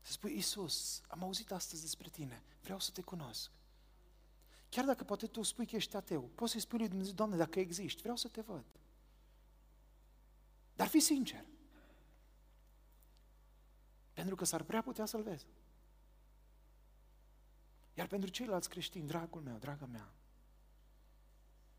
[0.00, 3.50] Să spui, Iisus, am auzit astăzi despre tine, vreau să te cunosc.
[4.68, 7.60] Chiar dacă poate tu spui că ești ateu, poți să-i spui lui Dumnezeu, Doamne, dacă
[7.60, 8.64] existi, vreau să te văd.
[10.74, 11.44] Dar fi sincer.
[14.12, 15.46] Pentru că s-ar prea putea să-L vezi.
[17.94, 20.12] Iar pentru ceilalți creștini, dragul meu, draga mea,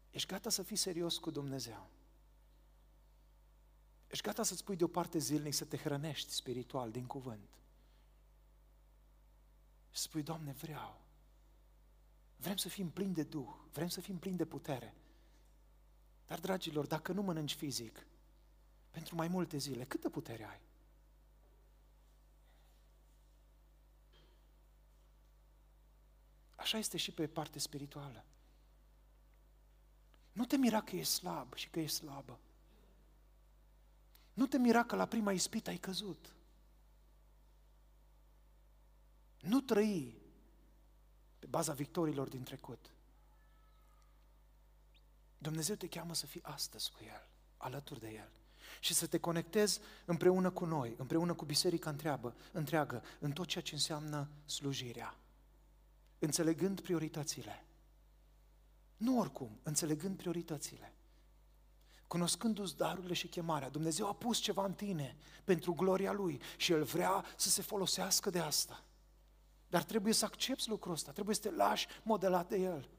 [0.10, 1.90] ești gata să fii serios cu Dumnezeu.
[4.08, 7.50] Ești gata să-ți pui deoparte zilnic să te hrănești spiritual din cuvânt.
[9.92, 11.02] Și spui, Doamne, vreau.
[12.38, 14.94] Vrem să fim plini de Duh, vrem să fim plini de putere.
[16.26, 18.08] Dar, dragilor, dacă nu mănânci fizic,
[18.96, 20.62] pentru mai multe zile, câtă putere ai?
[26.56, 28.26] Așa este și pe parte spirituală.
[30.32, 32.40] Nu te mira că e slab și că e slabă.
[34.34, 36.34] Nu te mira că la prima ispită ai căzut.
[39.42, 40.22] Nu trăi
[41.40, 42.92] pe baza victorilor din trecut.
[45.38, 47.28] Dumnezeu te cheamă să fii astăzi cu El,
[47.58, 48.44] alături de El
[48.80, 53.64] și să te conectezi împreună cu noi, împreună cu biserica întreabă, întreagă, în tot ceea
[53.64, 55.16] ce înseamnă slujirea,
[56.20, 57.66] înțelegând prioritățile.
[58.98, 60.94] Nu oricum, înțelegând prioritățile.
[62.08, 66.84] Cunoscându-ți darurile și chemarea, Dumnezeu a pus ceva în tine pentru gloria Lui și El
[66.84, 68.84] vrea să se folosească de asta.
[69.70, 72.90] Dar trebuie să accepti lucrul ăsta, trebuie să te lași modelat de El.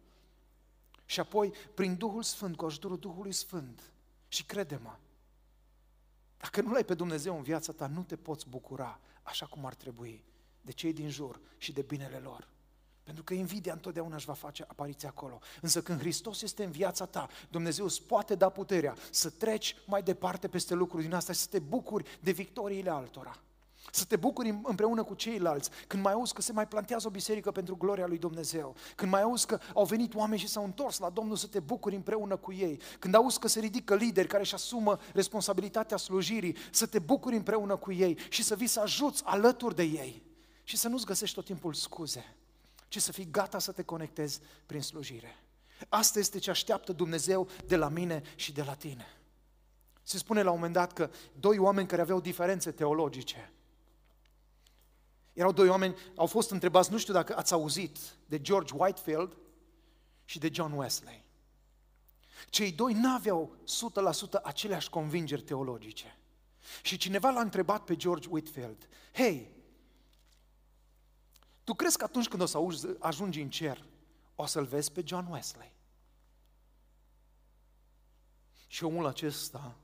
[1.04, 3.92] Și apoi, prin Duhul Sfânt, cu ajutorul Duhului Sfânt,
[4.28, 4.98] și crede-mă,
[6.38, 9.74] dacă nu l-ai pe Dumnezeu în viața ta, nu te poți bucura așa cum ar
[9.74, 10.24] trebui
[10.60, 12.48] de cei din jur și de binele lor.
[13.02, 15.38] Pentru că invidia întotdeauna își va face apariția acolo.
[15.60, 20.02] Însă când Hristos este în viața ta, Dumnezeu îți poate da puterea să treci mai
[20.02, 23.40] departe peste lucruri din asta și să te bucuri de victoriile altora.
[23.92, 27.50] Să te bucuri împreună cu ceilalți când mai auzi că se mai plantează o biserică
[27.50, 31.10] pentru gloria lui Dumnezeu, când mai auzi că au venit oameni și s-au întors la
[31.10, 34.54] Domnul să te bucuri împreună cu ei, când auzi că se ridică lideri care își
[34.54, 39.74] asumă responsabilitatea slujirii, să te bucuri împreună cu ei și să vii să ajuți alături
[39.74, 40.22] de ei
[40.64, 42.36] și să nu-ți găsești tot timpul scuze,
[42.88, 45.36] ci să fii gata să te conectezi prin slujire.
[45.88, 49.06] Asta este ce așteaptă Dumnezeu de la mine și de la tine.
[50.02, 51.10] Se spune la un moment dat că
[51.40, 53.52] doi oameni care aveau diferențe teologice,
[55.36, 59.36] erau doi oameni, au fost întrebați, nu știu dacă ați auzit, de George Whitefield
[60.24, 61.24] și de John Wesley.
[62.50, 63.56] Cei doi n-aveau
[64.38, 66.18] 100% aceleași convingeri teologice.
[66.82, 69.50] Și cineva l-a întrebat pe George Whitfield, hei,
[71.64, 72.58] tu crezi că atunci când o să
[72.98, 73.84] ajungi în cer,
[74.34, 75.72] o să-l vezi pe John Wesley?
[78.66, 79.76] Și omul acesta,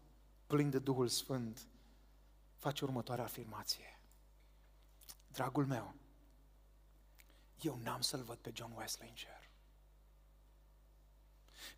[0.46, 1.66] plin de Duhul Sfânt,
[2.56, 3.91] face următoarea afirmație.
[5.32, 5.94] Dragul meu,
[7.60, 9.50] eu n-am să-l văd pe John Wesley în cer.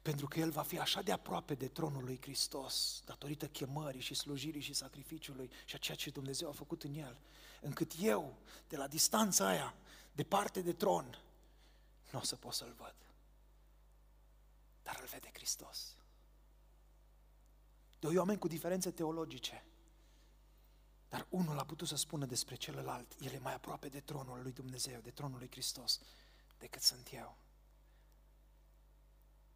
[0.02, 4.14] Pentru că el va fi așa de aproape de tronul lui Hristos, datorită chemării și
[4.14, 7.18] slujirii și sacrificiului și a ceea ce Dumnezeu a făcut în el,
[7.60, 8.38] încât eu,
[8.68, 9.74] de la distanța aia,
[10.12, 11.22] departe de tron,
[12.10, 12.94] nu o să pot să-l văd.
[14.82, 15.96] Dar îl vede Hristos.
[17.98, 19.64] Doi oameni cu diferențe teologice.
[21.14, 24.52] Dar unul a putut să spună despre celălalt, el e mai aproape de tronul lui
[24.52, 26.00] Dumnezeu, de tronul lui Hristos,
[26.58, 27.38] decât sunt eu.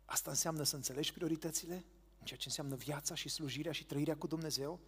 [0.04, 1.84] Asta înseamnă să înțelegi prioritățile,
[2.18, 4.80] în ceea ce înseamnă viața și slujirea și trăirea cu Dumnezeu.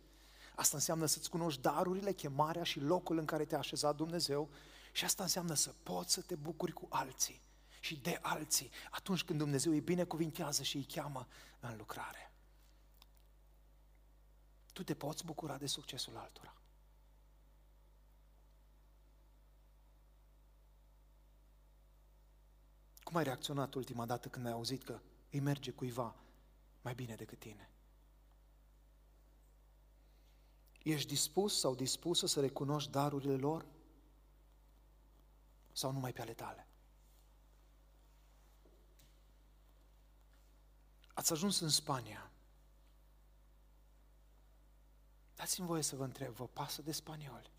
[0.55, 4.51] Asta înseamnă să-ți cunoști darurile, chemarea și locul în care te-a așezat Dumnezeu.
[4.93, 7.43] Și asta înseamnă să poți să te bucuri cu alții
[7.81, 11.27] și de alții atunci când Dumnezeu îi binecuvintează și îi cheamă
[11.61, 12.33] în lucrare.
[14.73, 16.55] Tu te poți bucura de succesul altora.
[23.11, 25.01] Cum ai reacționat ultima dată când ai auzit că
[25.31, 26.15] îi merge cuiva
[26.83, 27.71] mai bine decât tine?
[30.83, 33.67] Ești dispus sau dispusă să recunoști darurile lor?
[35.73, 36.67] Sau numai pe ale tale?
[41.15, 42.31] Ați ajuns în Spania.
[45.35, 47.51] Dați-mi voie să vă întreb, vă pasă de spanioli?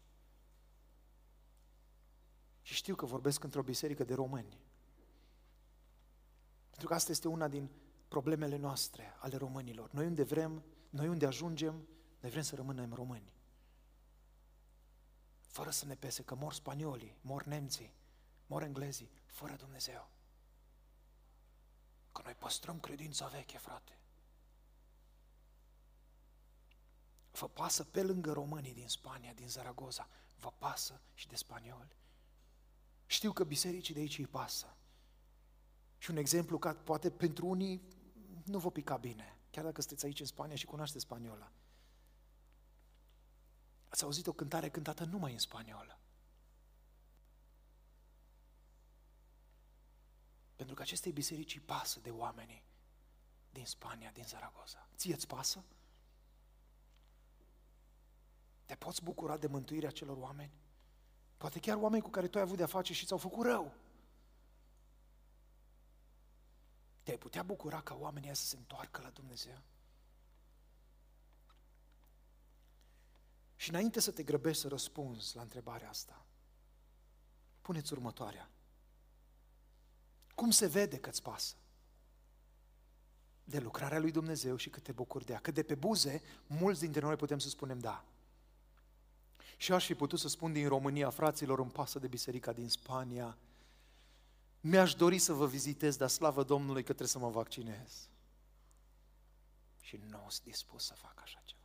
[2.61, 4.69] Și știu că vorbesc într-o biserică de români.
[6.81, 7.69] Pentru că asta este una din
[8.07, 9.91] problemele noastre, ale românilor.
[9.91, 11.87] Noi unde vrem, noi unde ajungem,
[12.19, 13.33] noi vrem să rămânem români.
[15.41, 17.93] Fără să ne pese că mor spaniolii, mor nemții,
[18.45, 20.09] mor englezii, fără Dumnezeu.
[22.11, 23.99] Că noi păstrăm credința veche, frate.
[27.31, 30.09] Vă pasă pe lângă românii din Spania, din Zaragoza,
[30.39, 31.95] vă pasă și de spanioli.
[33.05, 34.75] Știu că bisericii de aici îi pasă.
[36.01, 37.81] Și un exemplu ca poate pentru unii
[38.45, 41.51] nu vă pica bine, chiar dacă sunteți aici în Spania și cunoașteți spaniola.
[43.87, 45.99] Ați auzit o cântare cântată numai în spaniolă.
[50.55, 52.63] Pentru că acestei biserici îi pasă de oamenii
[53.49, 54.89] din Spania, din Zaragoza.
[54.95, 55.63] Ție îți pasă?
[58.65, 60.51] Te poți bucura de mântuirea celor oameni?
[61.37, 63.80] Poate chiar oameni cu care tu ai avut de-a face și ți-au făcut rău.
[67.03, 69.61] Te-ai putea bucura ca oamenii să se întoarcă la Dumnezeu?
[73.55, 76.25] Și înainte să te grăbești să răspunzi la întrebarea asta,
[77.61, 78.49] puneți următoarea.
[80.35, 81.55] Cum se vede că îți pasă?
[83.43, 85.39] De lucrarea lui Dumnezeu și cât te bucuri de ea.
[85.39, 88.05] Că de pe buze, mulți dintre noi putem să spunem da.
[89.57, 93.37] Și aș fi putut să spun din România, fraților, îmi pasă de biserica din Spania,
[94.61, 98.09] mi-aș dori să vă vizitez, dar slavă Domnului că trebuie să mă vaccinez.
[99.79, 101.61] Și nu sunt dispus să fac așa ceva.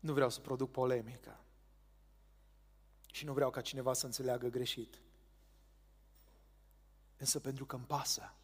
[0.00, 1.44] Nu vreau să produc polemică.
[3.12, 5.00] Și nu vreau ca cineva să înțeleagă greșit.
[7.16, 8.34] Însă pentru că îmi pasă,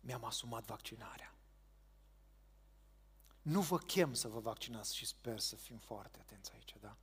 [0.00, 1.34] mi-am asumat vaccinarea.
[3.42, 6.96] Nu vă chem să vă vaccinați și sper să fim foarte atenți aici, da?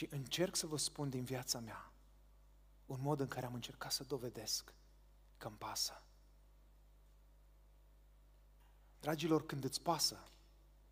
[0.00, 1.92] Ci încerc să vă spun din viața mea
[2.86, 4.74] un mod în care am încercat să dovedesc
[5.36, 6.02] că îmi pasă.
[9.00, 10.28] Dragilor, când îți pasă,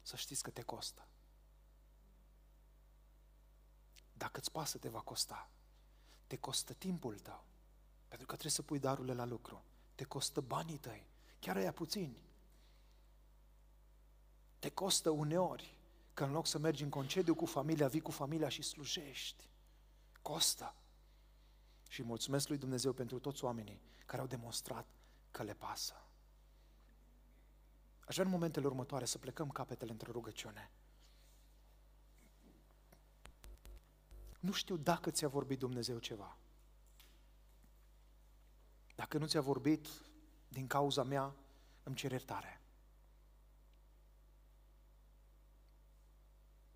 [0.02, 1.08] să știți că te costă.
[4.12, 5.50] Dacă îți pasă, te va costa.
[6.26, 7.44] Te costă timpul tău,
[8.08, 9.64] pentru că trebuie să pui darurile la lucru.
[9.94, 11.06] Te costă banii tăi,
[11.38, 12.22] chiar aia puțini.
[14.58, 15.77] Te costă uneori
[16.18, 19.50] că în loc să mergi în concediu cu familia, vii cu familia și slujești.
[20.22, 20.74] Costă.
[21.88, 24.86] Și mulțumesc lui Dumnezeu pentru toți oamenii care au demonstrat
[25.30, 25.94] că le pasă.
[28.00, 30.70] Aș vrea în momentele următoare să plecăm capetele într-o rugăciune.
[34.40, 36.36] Nu știu dacă ți-a vorbit Dumnezeu ceva.
[38.94, 39.88] Dacă nu ți-a vorbit
[40.48, 41.34] din cauza mea,
[41.82, 42.60] îmi cer iertare.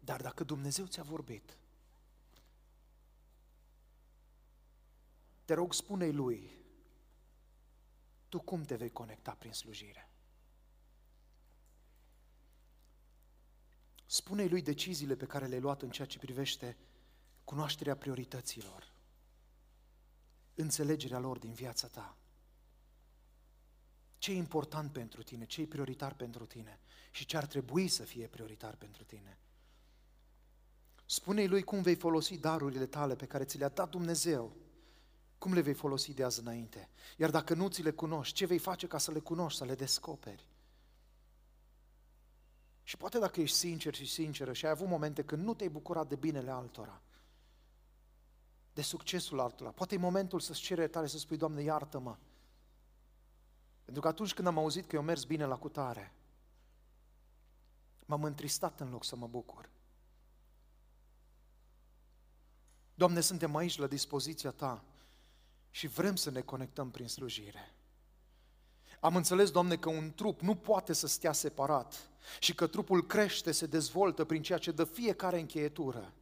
[0.04, 1.56] Dar dacă Dumnezeu ți-a vorbit,
[5.44, 6.50] te rog, spune-i lui,
[8.28, 10.08] tu cum te vei conecta prin slujire?
[14.06, 16.76] Spune-i lui deciziile pe care le-ai luat în ceea ce privește
[17.44, 18.92] cunoașterea priorităților,
[20.54, 22.16] înțelegerea lor din viața ta.
[24.18, 26.80] Ce e important pentru tine, ce e prioritar pentru tine
[27.10, 29.38] și ce ar trebui să fie prioritar pentru tine.
[31.12, 34.52] Spune-i lui cum vei folosi darurile tale pe care ți le-a dat Dumnezeu.
[35.38, 36.88] Cum le vei folosi de azi înainte?
[37.16, 39.74] Iar dacă nu ți le cunoști, ce vei face ca să le cunoști, să le
[39.74, 40.46] descoperi?
[42.82, 46.08] Și poate dacă ești sincer și sinceră și ai avut momente când nu te-ai bucurat
[46.08, 47.02] de binele altora,
[48.72, 52.16] de succesul altora, poate e momentul să-ți cere tale să spui, Doamne, iartă-mă.
[53.84, 56.12] Pentru că atunci când am auzit că eu mers bine la cutare,
[58.04, 59.70] m-am întristat în loc să mă bucur.
[63.02, 64.84] Doamne, suntem aici la dispoziția Ta
[65.70, 67.74] și vrem să ne conectăm prin slujire.
[69.00, 73.52] Am înțeles, Doamne, că un trup nu poate să stea separat și că trupul crește,
[73.52, 76.12] se dezvoltă prin ceea ce dă fiecare încheietură.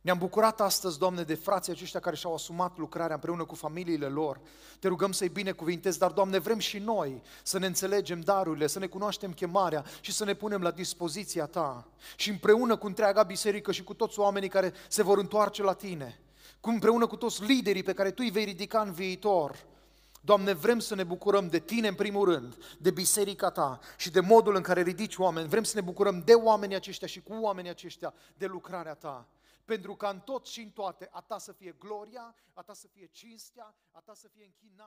[0.00, 4.40] Ne-am bucurat astăzi, Doamne, de frații aceștia care și-au asumat lucrarea împreună cu familiile lor.
[4.78, 8.86] Te rugăm să-i binecuvintezi, dar, Doamne, vrem și noi să ne înțelegem darurile, să ne
[8.86, 11.88] cunoaștem chemarea și să ne punem la dispoziția Ta.
[12.16, 16.20] Și împreună cu întreaga biserică și cu toți oamenii care se vor întoarce la Tine,
[16.60, 19.68] cu împreună cu toți liderii pe care Tu îi vei ridica în viitor,
[20.20, 24.20] Doamne, vrem să ne bucurăm de Tine în primul rând, de biserica Ta și de
[24.20, 25.48] modul în care ridici oameni.
[25.48, 29.28] Vrem să ne bucurăm de oamenii aceștia și cu oamenii aceștia de lucrarea Ta.
[29.70, 32.88] Pentru ca în tot și în toate a Ta să fie gloria, a Ta să
[32.88, 34.78] fie cinstea, a Ta să fie închinarea.